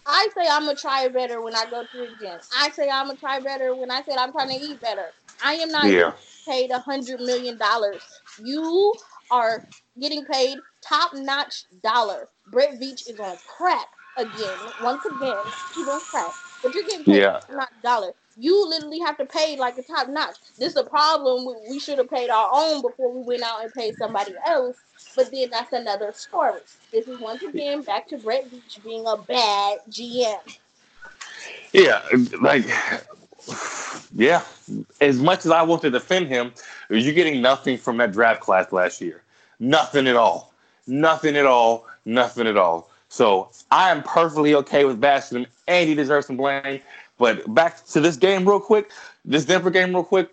I 0.05 0.27
say 0.35 0.47
I'm 0.49 0.65
gonna 0.65 0.75
try 0.77 1.07
better 1.09 1.41
when 1.41 1.55
I 1.55 1.65
go 1.69 1.83
to 1.83 1.97
the 1.97 2.15
gym. 2.19 2.39
I 2.57 2.69
say 2.71 2.89
I'm 2.89 3.07
gonna 3.07 3.17
try 3.19 3.39
better 3.39 3.75
when 3.75 3.91
I 3.91 4.01
said 4.03 4.17
I'm 4.17 4.31
trying 4.31 4.49
to 4.49 4.55
eat 4.55 4.81
better. 4.81 5.13
I 5.41 5.53
am 5.55 5.71
not 5.71 5.91
Yeah. 5.91 6.13
paid 6.47 6.71
a 6.71 6.79
hundred 6.79 7.19
million 7.21 7.57
dollars. 7.57 8.05
You 8.37 8.95
are 9.29 9.67
getting 9.99 10.25
paid 10.25 10.59
top 10.81 11.11
notch 11.13 11.65
dollar. 11.83 12.29
Brett 12.47 12.79
Veach 12.79 13.09
is 13.09 13.19
on 13.19 13.37
crack 13.45 13.87
again. 14.17 14.59
Once 14.77 15.05
again, 15.05 15.53
he's 15.73 15.87
on 15.87 16.01
crack. 16.09 16.33
But 16.61 16.73
you're 16.75 16.83
getting 16.85 17.05
paid 17.05 17.23
Yeah. 17.23 17.39
top 17.47 17.55
notch 17.57 17.73
dollar. 17.83 18.13
You 18.37 18.67
literally 18.67 18.99
have 18.99 19.17
to 19.17 19.25
pay 19.25 19.55
like 19.57 19.77
a 19.77 19.83
top 19.83 20.09
notch. 20.09 20.37
This 20.57 20.71
is 20.71 20.77
a 20.77 20.83
problem. 20.83 21.45
We- 21.69 21.79
should 21.79 21.97
have 21.97 22.09
paid 22.09 22.29
our 22.29 22.49
own 22.53 22.81
before 22.81 23.11
we 23.11 23.21
went 23.23 23.43
out 23.43 23.61
and 23.63 23.73
paid 23.73 23.97
somebody 23.97 24.33
else. 24.47 24.77
But 25.15 25.31
then 25.31 25.49
that's 25.49 25.73
another 25.73 26.13
story. 26.13 26.61
This 26.91 27.07
is 27.07 27.19
once 27.19 27.43
again 27.43 27.81
back 27.81 28.07
to 28.07 28.17
Brett 28.17 28.49
Veach 28.49 28.81
being 28.83 29.05
a 29.05 29.17
bad 29.17 29.79
GM. 29.89 30.39
Yeah, 31.73 32.01
like, 32.39 32.65
yeah. 34.15 34.43
As 35.01 35.19
much 35.19 35.45
as 35.45 35.51
I 35.51 35.61
want 35.63 35.81
to 35.81 35.89
defend 35.89 36.29
him, 36.29 36.53
you're 36.89 37.13
getting 37.13 37.41
nothing 37.41 37.77
from 37.77 37.97
that 37.97 38.13
draft 38.13 38.39
class 38.39 38.71
last 38.71 39.01
year. 39.01 39.23
Nothing 39.59 40.07
at 40.07 40.15
all. 40.15 40.53
Nothing 40.87 41.35
at 41.35 41.45
all. 41.45 41.85
Nothing 42.05 42.47
at 42.47 42.57
all. 42.57 42.89
So 43.09 43.49
I 43.69 43.91
am 43.91 44.01
perfectly 44.03 44.55
okay 44.55 44.85
with 44.85 44.99
bashing 44.99 45.39
him, 45.39 45.47
and 45.67 45.87
he 45.87 45.95
deserves 45.95 46.27
some 46.27 46.37
blame. 46.37 46.81
But 47.23 47.55
back 47.55 47.85
to 47.85 48.01
this 48.01 48.17
game, 48.17 48.45
real 48.45 48.59
quick. 48.59 48.91
This 49.23 49.45
Denver 49.45 49.69
game, 49.69 49.93
real 49.93 50.03
quick. 50.03 50.29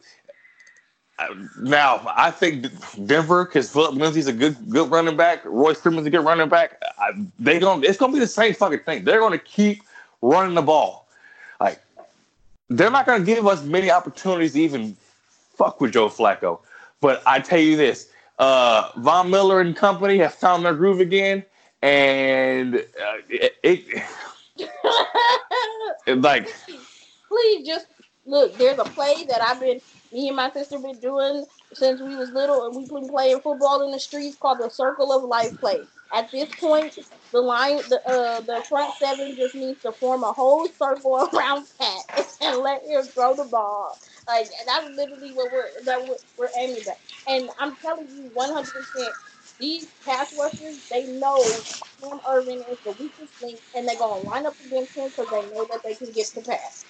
Uh, 1.21 1.27
Now, 1.61 2.03
I 2.17 2.33
think 2.33 2.67
Denver, 3.07 3.45
because 3.45 3.71
Phillip 3.71 3.95
Lindsay's 3.95 4.27
a 4.27 4.33
good 4.33 4.57
good 4.69 4.91
running 4.91 5.17
back, 5.17 5.45
Royce 5.45 5.81
Freeman's 5.81 6.09
a 6.09 6.11
good 6.11 6.25
running 6.25 6.49
back. 6.49 6.83
I, 6.99 7.13
they 7.39 7.61
going 7.61 7.85
it's 7.85 7.97
gonna 7.97 8.13
be 8.13 8.19
the 8.19 8.27
same 8.27 8.55
fucking 8.55 8.81
thing. 8.81 9.05
They're 9.05 9.21
gonna 9.21 9.39
keep 9.39 9.85
running 10.21 10.57
the 10.57 10.63
ball. 10.63 11.07
Like 11.61 11.81
they're 12.69 12.91
not 12.91 13.07
gonna 13.07 13.23
give 13.25 13.47
us 13.47 13.63
many 13.63 13.89
opportunities 13.89 14.55
to 14.55 14.61
even 14.61 14.97
fuck 15.55 15.81
with 15.81 15.93
Joe 15.93 16.09
Flacco. 16.09 16.59
But 17.01 17.23
I 17.25 17.39
tell 17.39 17.61
you 17.61 17.77
this, 17.77 18.11
uh, 18.41 18.91
Von 18.97 19.31
Miller 19.31 19.61
and 19.61 19.77
company 19.77 20.19
have 20.19 20.35
found 20.35 20.65
their 20.65 20.75
groove 20.75 20.99
again, 20.99 21.45
and 21.83 22.75
uh, 22.75 23.19
it, 23.29 23.55
it, 23.63 24.03
like 26.07 26.49
please 27.31 27.67
just 27.67 27.87
look. 28.27 28.57
There's 28.59 28.79
a 28.79 28.85
play 28.85 29.25
that 29.29 29.41
I've 29.43 29.61
been, 29.61 29.81
me 30.13 30.29
and 30.29 30.37
my 30.37 30.51
sister 30.51 30.79
been 30.79 30.99
doing 31.01 31.45
since 31.73 32.01
we 32.01 32.17
was 32.17 32.31
little, 32.31 32.67
and 32.67 32.77
we've 32.77 32.89
been 32.89 33.09
playing 33.09 33.41
football 33.41 33.85
in 33.85 33.93
the 33.93 34.01
streets 34.01 34.37
called 34.37 34.59
the 34.61 34.69
Circle 34.71 35.13
of 35.13 35.25
Life 35.25 35.59
play. 35.59 35.81
At 36.13 36.31
this 36.33 36.49
point, 36.57 36.99
the 37.33 37.41
line, 37.41 37.79
the 37.89 38.01
uh, 38.07 38.41
the 38.41 38.65
front 38.69 38.93
seven 38.95 39.37
just 39.37 39.55
needs 39.55 39.81
to 39.83 39.93
form 39.93 40.25
a 40.25 40.33
whole 40.33 40.67
circle 40.69 41.29
around 41.35 41.67
Pat 41.79 42.37
and 42.43 42.59
let 42.59 42.83
him 42.85 43.03
throw 43.05 43.35
the 43.35 43.45
ball. 43.45 43.97
Like 44.27 44.49
that's 44.67 44.91
literally 44.97 45.33
what 45.33 45.53
we're 45.53 45.69
that 45.85 46.03
we're, 46.03 46.17
we're 46.37 46.51
aiming 46.59 46.83
at. 46.89 46.99
And 47.29 47.51
I'm 47.61 47.77
telling 47.77 48.09
you, 48.09 48.31
100. 48.35 48.73
percent 48.73 49.15
these 49.61 49.87
pass 50.05 50.33
rushers, 50.39 50.79
they 50.91 51.07
know 51.07 51.43
Cam 52.01 52.19
Erving 52.21 52.69
is 52.71 52.79
the 52.85 52.93
weakest 52.93 53.43
link, 53.43 53.61
and 53.77 53.87
they're 53.87 53.99
gonna 53.99 54.23
line 54.23 54.47
up 54.47 54.55
against 54.67 54.97
him 54.97 55.09
because 55.09 55.29
they 55.31 55.55
know 55.55 55.67
that 55.67 55.83
they 55.85 55.95
can 55.95 56.11
get 56.13 56.27
the 56.35 56.41
pass. 56.41 56.85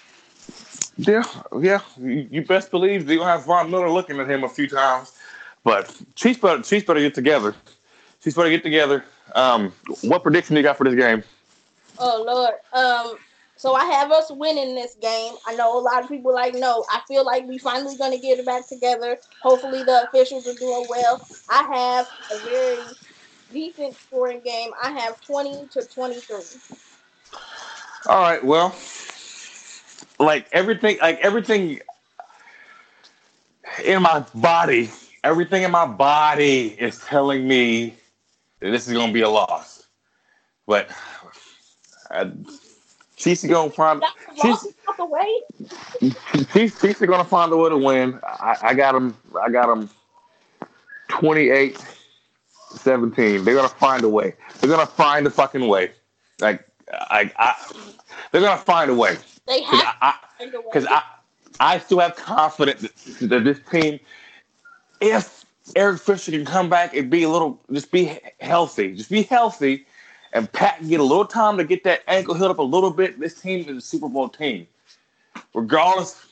Yeah, 0.97 1.23
yeah. 1.59 1.81
You 1.99 2.27
you 2.31 2.45
best 2.45 2.71
believe 2.71 3.05
they're 3.05 3.17
gonna 3.17 3.31
have 3.31 3.45
Von 3.45 3.69
Miller 3.69 3.89
looking 3.89 4.19
at 4.19 4.29
him 4.29 4.43
a 4.43 4.49
few 4.49 4.67
times. 4.67 5.11
But 5.63 5.93
Chiefs 6.15 6.39
better 6.39 6.61
Chiefs 6.61 6.85
better 6.85 6.99
get 6.99 7.13
together. 7.13 7.55
Chiefs 8.23 8.35
better 8.35 8.49
get 8.49 8.63
together. 8.63 9.03
Um, 9.35 9.73
what 10.01 10.23
prediction 10.23 10.55
you 10.55 10.63
got 10.63 10.77
for 10.77 10.83
this 10.83 10.95
game? 10.95 11.23
Oh 11.97 12.23
Lord. 12.25 12.53
Um. 12.73 13.17
So 13.61 13.75
I 13.75 13.85
have 13.85 14.11
us 14.11 14.31
winning 14.31 14.73
this 14.73 14.95
game. 14.95 15.35
I 15.45 15.53
know 15.53 15.77
a 15.77 15.81
lot 15.81 16.01
of 16.01 16.09
people 16.09 16.33
like 16.33 16.55
no. 16.55 16.83
I 16.89 17.01
feel 17.07 17.23
like 17.23 17.47
we 17.47 17.59
finally 17.59 17.95
gonna 17.95 18.17
get 18.17 18.39
it 18.39 18.45
back 18.47 18.67
together. 18.67 19.19
Hopefully 19.43 19.83
the 19.83 20.07
officials 20.07 20.47
are 20.47 20.55
doing 20.55 20.87
well. 20.89 21.23
I 21.47 21.61
have 21.71 22.09
a 22.33 22.39
very 22.49 22.79
decent 23.53 23.93
scoring 23.93 24.41
game. 24.43 24.71
I 24.83 24.89
have 24.89 25.21
twenty 25.21 25.67
to 25.73 25.85
twenty-three. 25.93 26.59
All 28.07 28.21
right, 28.23 28.43
well, 28.43 28.75
like 30.19 30.47
everything, 30.53 30.97
like 30.99 31.19
everything 31.19 31.81
in 33.85 34.01
my 34.01 34.25
body, 34.33 34.89
everything 35.23 35.61
in 35.61 35.69
my 35.69 35.85
body 35.85 36.69
is 36.69 36.97
telling 37.01 37.47
me 37.47 37.93
that 38.59 38.71
this 38.71 38.87
is 38.87 38.93
gonna 38.93 39.13
be 39.13 39.21
a 39.21 39.29
loss. 39.29 39.85
But 40.65 40.89
I, 42.09 42.31
Are 43.25 43.47
gonna 43.47 43.69
find 43.69 44.01
That's 44.01 44.13
the 44.25 44.41
Chiefs, 44.41 44.67
loss 44.87 44.97
the 44.97 45.05
way. 45.05 45.41
Chiefs 46.53 47.01
are 47.01 47.07
gonna 47.07 47.23
find 47.23 47.51
a 47.51 47.57
way 47.57 47.69
to 47.69 47.77
win. 47.77 48.19
I, 48.23 48.57
I 48.61 48.73
got 48.73 48.93
them. 48.93 49.15
I 49.41 49.49
got 49.49 49.67
them. 49.67 49.89
28 51.09 51.83
17. 52.75 53.43
They're 53.43 53.55
gonna 53.55 53.67
find 53.67 54.03
a 54.03 54.09
way. 54.09 54.33
They're 54.59 54.69
gonna 54.69 54.85
find 54.85 55.27
a 55.27 55.29
fucking 55.29 55.67
way. 55.67 55.91
Like 56.39 56.65
I, 56.91 57.31
I 57.37 57.55
they're 58.31 58.41
gonna 58.41 58.57
find 58.57 58.89
a 58.89 58.95
way. 58.95 59.17
They 59.45 59.61
have 59.63 59.95
I, 60.01 60.11
to 60.11 60.37
find 60.37 60.55
a 60.55 60.59
way. 60.59 60.67
because 60.71 60.85
I, 60.87 61.03
I 61.59 61.79
still 61.79 61.99
have 61.99 62.15
confidence 62.15 62.81
that, 62.81 63.29
that 63.29 63.43
this 63.43 63.59
team, 63.71 63.99
if 64.99 65.45
Eric 65.75 66.01
Fisher 66.01 66.31
can 66.31 66.45
come 66.45 66.69
back 66.69 66.95
and 66.95 67.09
be 67.09 67.23
a 67.23 67.29
little, 67.29 67.61
just 67.71 67.91
be 67.91 68.17
healthy, 68.39 68.95
just 68.95 69.09
be 69.09 69.23
healthy, 69.23 69.85
and 70.33 70.51
Pat 70.51 70.77
can 70.77 70.87
get 70.87 70.99
a 70.99 71.03
little 71.03 71.25
time 71.25 71.57
to 71.57 71.63
get 71.63 71.83
that 71.83 72.01
ankle 72.07 72.33
healed 72.33 72.51
up 72.51 72.59
a 72.59 72.63
little 72.63 72.91
bit, 72.91 73.19
this 73.19 73.39
team 73.39 73.67
is 73.67 73.77
a 73.77 73.81
Super 73.81 74.07
Bowl 74.07 74.29
team, 74.29 74.67
regardless 75.53 76.25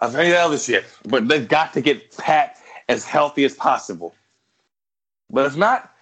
of 0.00 0.16
any 0.16 0.32
other 0.34 0.58
shit. 0.58 0.84
But 1.06 1.28
they've 1.28 1.46
got 1.46 1.72
to 1.74 1.80
get 1.80 2.16
Pat 2.16 2.56
as 2.88 3.04
healthy 3.04 3.44
as 3.44 3.54
possible. 3.54 4.14
But 5.30 5.46
if 5.46 5.56
not, 5.56 5.94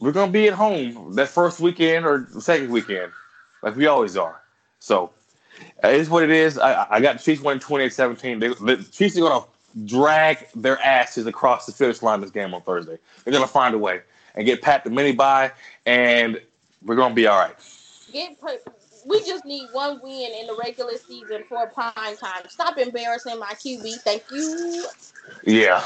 we're 0.00 0.12
gonna 0.12 0.30
be 0.30 0.48
at 0.48 0.54
home 0.54 1.14
that 1.14 1.28
first 1.28 1.60
weekend 1.60 2.04
or 2.04 2.28
second 2.38 2.70
weekend, 2.70 3.12
like 3.62 3.76
we 3.76 3.86
always 3.86 4.16
are. 4.16 4.42
So 4.80 5.10
it 5.82 5.94
is 5.94 6.10
what 6.10 6.24
it 6.24 6.30
is. 6.30 6.58
I, 6.58 6.86
I 6.90 7.00
got 7.00 7.22
Chiefs 7.22 7.40
winning 7.40 7.60
28-17. 7.60 8.40
They, 8.40 8.48
the 8.48 8.82
Chiefs 8.82 9.18
are 9.18 9.40
to 9.40 9.46
drag 9.84 10.46
their 10.54 10.80
asses 10.80 11.26
across 11.26 11.66
the 11.66 11.72
finish 11.72 12.02
line 12.02 12.20
this 12.20 12.30
game 12.30 12.54
on 12.54 12.62
Thursday. 12.62 12.98
They're 13.24 13.32
going 13.32 13.44
to 13.44 13.50
find 13.50 13.74
a 13.74 13.78
way 13.78 14.00
and 14.34 14.46
get 14.46 14.62
Pat 14.62 14.84
the 14.84 14.90
mini 14.90 15.12
bye, 15.12 15.52
and 15.86 16.40
we're 16.84 16.96
going 16.96 17.10
to 17.10 17.14
be 17.14 17.26
all 17.26 17.38
right. 17.38 17.56
Get 18.12 18.36
we 19.06 19.20
just 19.20 19.44
need 19.44 19.68
one 19.72 20.00
win 20.02 20.32
in 20.32 20.46
the 20.46 20.56
regular 20.62 20.96
season 20.96 21.44
for 21.48 21.66
prime 21.66 22.16
time. 22.16 22.42
Stop 22.48 22.78
embarrassing 22.78 23.38
my 23.38 23.52
QB. 23.52 24.00
Thank 24.00 24.22
you. 24.30 24.86
Yeah. 25.44 25.84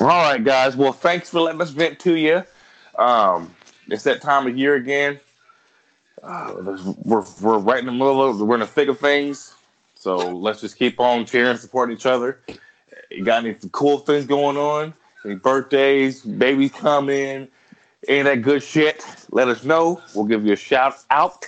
All 0.00 0.06
right, 0.06 0.42
guys. 0.42 0.76
Well, 0.76 0.92
thanks 0.92 1.30
for 1.30 1.40
letting 1.40 1.60
us 1.60 1.70
vent 1.70 1.98
to 2.00 2.16
you. 2.16 2.42
Um, 2.98 3.54
it's 3.88 4.04
that 4.04 4.20
time 4.20 4.46
of 4.46 4.56
year 4.56 4.74
again. 4.74 5.18
Uh, 6.22 6.76
we're, 7.02 7.24
we're 7.40 7.58
right 7.58 7.78
in 7.78 7.86
the 7.86 7.92
middle 7.92 8.22
of 8.22 8.40
we're 8.40 8.54
in 8.54 8.60
the 8.60 8.66
thick 8.66 8.88
of 8.88 8.98
things. 8.98 9.54
So 9.94 10.16
let's 10.16 10.60
just 10.60 10.76
keep 10.76 11.00
on 11.00 11.24
cheering, 11.24 11.56
supporting 11.56 11.96
each 11.96 12.06
other. 12.06 12.40
You 13.16 13.24
got 13.24 13.44
any 13.44 13.56
cool 13.72 13.98
things 13.98 14.26
going 14.26 14.56
on? 14.56 14.92
Any 15.24 15.36
birthdays, 15.36 16.22
babies 16.22 16.72
coming, 16.72 17.48
any 18.08 18.18
of 18.20 18.26
that 18.26 18.42
good 18.42 18.62
shit? 18.62 19.04
Let 19.30 19.48
us 19.48 19.64
know. 19.64 20.02
We'll 20.14 20.24
give 20.24 20.44
you 20.44 20.52
a 20.52 20.56
shout 20.56 20.96
out. 21.10 21.46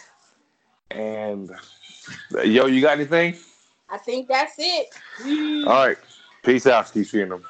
And 0.90 1.50
yo, 2.44 2.66
you 2.66 2.80
got 2.80 2.98
anything? 2.98 3.36
I 3.90 3.98
think 3.98 4.28
that's 4.28 4.54
it. 4.58 4.94
All 5.66 5.86
right. 5.86 5.98
Peace 6.42 6.66
out. 6.66 6.92
Keep 6.92 7.06
seeing 7.06 7.28
them. 7.28 7.42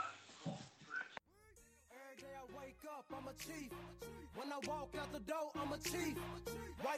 Every 0.47 2.17
day 2.19 2.35
I 2.35 2.59
wake 2.59 2.79
up, 2.89 3.05
I'm 3.11 3.29
a 3.29 3.33
chief. 3.43 3.71
When 4.35 4.53
I 4.53 4.59
walk 4.67 4.95
out 4.99 5.13
the 5.13 5.21
door, 5.21 5.53
I'm 5.55 5.73
a 5.73 5.79
chief. 5.79 6.17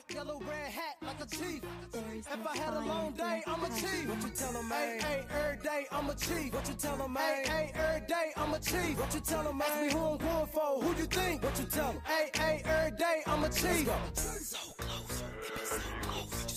White, 0.09 0.16
yellow, 0.16 0.40
red 0.40 0.71
hat 0.71 0.97
like 1.03 1.21
a 1.21 1.27
chief. 1.27 1.62
If 1.92 2.47
I 2.47 2.57
had 2.57 2.75
a 2.75 2.81
long 2.81 3.12
day, 3.12 3.42
I'm 3.47 3.64
a 3.64 3.68
chief. 3.68 4.09
What 4.09 4.23
you 4.23 4.31
tell 4.31 4.57
'em, 4.57 4.68
man? 4.68 5.01
Hey, 5.01 5.25
every 5.31 5.62
day, 5.62 5.87
I'm 5.92 6.11
a 6.11 6.14
chief. 6.14 6.55
What 6.55 6.68
you 6.68 6.75
tell 6.75 7.03
'em, 7.03 7.12
man? 7.12 7.44
Hey, 7.44 7.73
every 7.75 8.07
day, 8.07 8.33
I'm 8.37 8.55
a 8.55 8.59
chief. 8.59 8.99
What 8.99 9.14
you 9.14 9.21
tell 9.21 9.49
'em, 9.49 9.61
Ask 9.62 9.81
me 9.81 9.92
who 9.92 9.99
I'm 9.99 10.18
going 10.18 10.47
for. 10.47 10.83
Who 10.83 10.94
you 10.97 11.07
think? 11.07 11.42
What 11.42 11.59
you 11.59 11.66
tell 11.66 11.90
'em? 11.90 12.01
Hey, 12.05 12.31
hey, 12.35 12.62
every 12.64 12.97
day, 12.97 13.23
I'm 13.27 13.44
a 13.44 13.49
chief. 13.51 13.88
So 14.14 14.59
close, 14.79 15.23
so 15.64 15.79
close. 16.03 16.47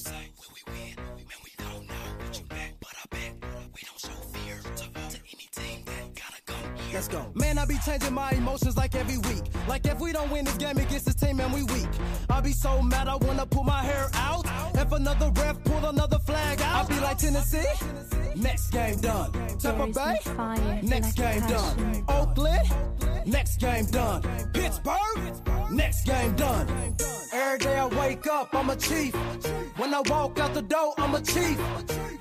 Let's 6.93 7.07
go. 7.07 7.31
Man, 7.35 7.57
I 7.57 7.65
be 7.65 7.77
changing 7.85 8.13
my 8.13 8.31
emotions 8.31 8.75
like 8.77 8.95
every 8.95 9.17
week. 9.17 9.43
Like 9.67 9.85
if 9.85 9.99
we 9.99 10.11
don't 10.11 10.29
win 10.29 10.45
this 10.45 10.57
game 10.57 10.77
against 10.77 11.05
this 11.05 11.15
team, 11.15 11.37
man, 11.37 11.51
we 11.51 11.63
weak. 11.63 11.89
I 12.29 12.41
be 12.41 12.51
so 12.51 12.81
mad, 12.81 13.07
I 13.07 13.15
wanna 13.15 13.45
pull 13.45 13.63
my 13.63 13.81
hair 13.81 14.09
out. 14.13 14.45
If 14.75 14.91
another 14.91 15.31
ref 15.31 15.63
pull 15.63 15.85
another 15.85 16.19
flag 16.19 16.61
out, 16.61 16.85
I 16.85 16.93
be 16.93 16.99
like 16.99 17.17
Tennessee. 17.17 17.65
Next 18.35 18.71
game 18.71 18.97
done. 18.99 19.31
Tampa 19.59 19.87
Bay. 19.87 20.81
Next 20.81 21.13
game 21.15 21.41
done. 21.47 22.05
Oakland. 22.07 22.67
Next 23.25 23.57
game 23.59 23.85
done. 23.85 24.21
Pittsburgh. 24.53 25.60
Next 25.71 26.05
game 26.05 26.35
done. 26.35 26.67
Every 27.33 27.59
day 27.59 27.77
I 27.77 27.87
wake 27.87 28.27
up, 28.27 28.53
I'm 28.53 28.69
a 28.69 28.75
chief. 28.75 29.15
When 29.77 29.93
I 29.93 30.01
walk 30.01 30.37
out 30.37 30.53
the 30.53 30.61
door, 30.61 30.93
I'm 30.97 31.15
a 31.15 31.21
chief. 31.21 31.57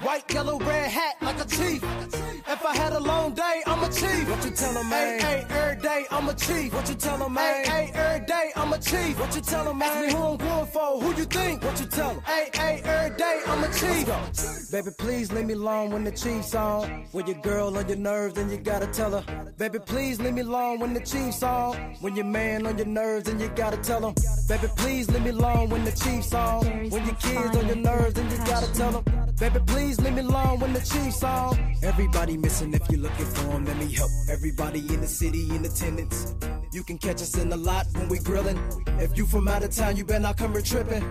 White, 0.03 0.33
yellow, 0.33 0.59
red 0.59 0.89
hat 0.89 1.17
like 1.21 1.41
a 1.41 1.45
chief. 1.45 1.83
If 1.83 2.65
I 2.65 2.77
had 2.77 2.93
a 2.93 3.01
long 3.01 3.35
day, 3.35 3.63
I'm 3.67 3.83
a 3.83 3.91
chief. 3.91 4.31
What 4.31 4.45
you 4.45 4.51
tell 4.53 4.79
'em, 4.79 4.89
man? 4.89 5.21
Hey, 5.21 5.45
hey, 5.49 5.57
every 5.59 5.83
day, 5.83 6.07
I'm 6.13 6.29
a 6.29 6.35
chief. 6.35 6.73
What 6.73 6.89
you 6.89 6.95
tell 6.95 7.23
'em, 7.23 7.35
man? 7.35 7.65
Hey, 7.65 7.71
hey, 7.71 7.91
every 7.95 8.27
day, 8.27 8.53
I'm 8.55 8.73
a 8.73 8.79
chief. 8.79 9.19
What 9.19 9.35
you 9.35 9.41
tell 9.43 9.69
'em, 9.69 9.79
man? 9.79 9.89
Ask 9.89 10.07
me 10.07 10.13
who 10.13 10.25
I'm 10.27 10.37
going 10.37 10.67
for. 10.67 11.01
Who 11.01 11.09
you 11.15 11.25
think? 11.25 11.65
What 11.65 11.81
you 11.81 11.87
tell 11.87 12.11
'em? 12.11 12.21
Hey, 12.27 12.51
hey, 12.55 12.83
every 12.85 13.17
day, 13.17 13.41
I'm 13.47 13.65
a 13.65 13.73
chief. 13.73 14.71
Baby, 14.71 14.91
please 14.99 15.33
leave 15.33 15.47
me 15.47 15.55
alone 15.55 15.91
when 15.91 16.05
the 16.05 16.13
Chiefs 16.13 16.55
on. 16.55 17.05
When 17.11 17.27
your 17.27 17.41
girl 17.43 17.77
on 17.77 17.89
your 17.89 17.99
nerves, 17.99 18.35
then 18.35 18.49
you 18.51 18.57
gotta 18.59 18.87
tell 18.87 19.11
her. 19.11 19.25
Baby, 19.59 19.81
please 19.81 20.21
leave 20.21 20.35
me 20.35 20.43
alone 20.43 20.79
when 20.79 20.95
the 20.95 21.01
Chiefs 21.01 21.43
on. 21.43 21.75
When 22.01 22.15
your 22.15 22.27
man 22.27 22.67
on 22.67 22.79
your 22.79 22.87
nerves, 22.87 23.25
then 23.25 23.40
you 23.41 23.49
gotta 23.57 23.77
tell 23.79 24.07
him. 24.07 24.15
Baby, 24.49 24.69
please 24.77 25.11
leave 25.11 25.23
me 25.23 25.31
alone 25.31 25.71
when 25.71 25.85
the 25.85 25.93
Chiefs 25.93 26.35
on. 26.35 26.65
When 26.65 27.07
your 27.07 27.15
kids 27.17 27.57
on 27.57 27.67
your 27.67 27.77
nerves, 27.77 28.15
then 28.15 28.31
you 28.31 28.37
gotta 28.39 28.73
tell 28.75 28.93
them. 28.93 29.05
Baby, 29.39 29.61
please 29.67 30.01
leave 30.01 30.15
me 30.15 30.21
alone 30.21 30.61
when 30.61 30.73
the 30.73 30.81
Chiefs 30.81 31.23
on. 31.23 31.59
Everybody 31.83 32.37
missing 32.37 32.75
if 32.75 32.83
you're 32.91 33.01
looking 33.01 33.27
for 33.27 33.45
them, 33.53 33.65
let 33.65 33.77
me 33.77 33.93
help. 33.93 34.11
Everybody 34.29 34.81
in 34.81 35.01
the 35.01 35.07
city 35.07 35.49
in 35.55 35.65
attendance. 35.65 36.35
You 36.73 36.83
can 36.85 36.99
catch 36.99 37.21
us 37.23 37.37
in 37.37 37.49
the 37.49 37.57
lot 37.57 37.87
when 37.95 38.09
we 38.09 38.19
grillin'. 38.19 38.59
If 39.01 39.17
you 39.17 39.27
from 39.27 39.49
out 39.49 39.65
of 39.65 39.71
town, 39.71 39.97
you 39.97 40.05
better 40.05 40.21
not 40.21 40.37
come 40.37 40.53
here 40.53 40.63
trippin'. 40.63 41.03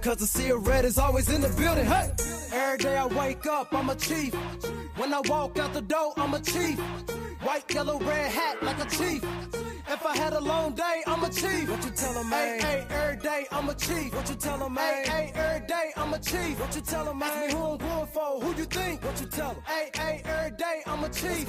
Cause 0.00 0.16
the 0.16 0.26
sea 0.26 0.50
of 0.50 0.66
red 0.66 0.84
is 0.84 0.98
always 0.98 1.28
in 1.30 1.40
the 1.40 1.48
building. 1.50 1.86
Hey! 1.86 2.10
Every 2.52 2.78
day 2.78 2.96
I 2.96 3.06
wake 3.06 3.46
up, 3.46 3.72
I'm 3.72 3.90
a 3.90 3.94
chief. 3.94 4.34
When 4.96 5.12
I 5.12 5.20
walk 5.26 5.58
out 5.58 5.72
the 5.72 5.82
door, 5.82 6.12
I'm 6.16 6.34
a 6.34 6.40
chief. 6.40 6.78
White, 7.42 7.72
yellow, 7.74 7.98
red 7.98 8.30
hat 8.30 8.62
like 8.62 8.78
a 8.78 8.88
chief. 8.88 9.24
If 9.92 10.06
I 10.06 10.16
had 10.16 10.32
a 10.32 10.40
long 10.40 10.74
day, 10.74 11.02
I'm 11.06 11.22
a 11.22 11.28
chief. 11.28 11.68
What 11.68 11.84
you 11.84 11.90
tell 11.90 12.16
'em, 12.16 12.30
man? 12.30 12.60
Hey, 12.60 12.66
hey, 12.66 12.86
every 12.88 13.16
day, 13.18 13.46
I'm 13.52 13.68
a 13.68 13.74
chief. 13.74 14.14
What 14.14 14.26
you 14.30 14.36
tell 14.36 14.62
'em, 14.64 14.72
man? 14.72 15.04
Hey, 15.04 15.10
hey, 15.10 15.32
every 15.34 15.66
day, 15.66 15.92
I'm 15.98 16.14
a 16.14 16.18
chief. 16.18 16.58
What 16.60 16.74
you 16.74 16.80
tell 16.80 17.08
'em, 17.10 17.18
man? 17.18 17.28
Ask 17.28 17.46
me 17.46 17.60
who 17.60 17.64
I'm 17.72 17.76
going 17.76 18.06
for. 18.06 18.40
Who 18.40 18.54
you 18.60 18.64
think? 18.64 19.04
What 19.04 19.20
you 19.20 19.26
tell 19.26 19.50
'em? 19.50 19.62
Hey, 19.66 19.90
hey, 19.94 20.22
every 20.24 20.56
day, 20.56 20.82
I'm 20.86 21.04
a 21.04 21.10
chief. 21.10 21.46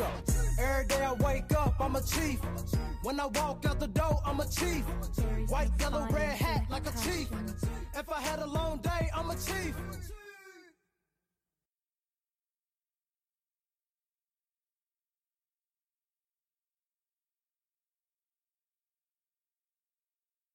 Every 0.59 0.85
day 0.87 1.05
I 1.05 1.13
wake 1.13 1.53
up, 1.53 1.73
I'm 1.79 1.95
a 1.95 2.01
chief. 2.01 2.39
When 3.03 3.17
I 3.21 3.27
walk 3.27 3.65
out 3.65 3.79
the 3.79 3.87
door, 3.87 4.19
I'm 4.25 4.41
a 4.41 4.47
chief. 4.59 4.83
White, 5.47 5.71
yellow, 5.79 6.05
red 6.11 6.35
hat 6.45 6.63
like 6.69 6.85
a 6.85 6.95
chief. 7.03 7.29
If 7.95 8.09
I 8.09 8.19
had 8.19 8.39
a 8.39 8.45
long 8.45 8.79
day, 8.79 9.09
I'm 9.15 9.29
a 9.29 9.35
chief. 9.35 9.73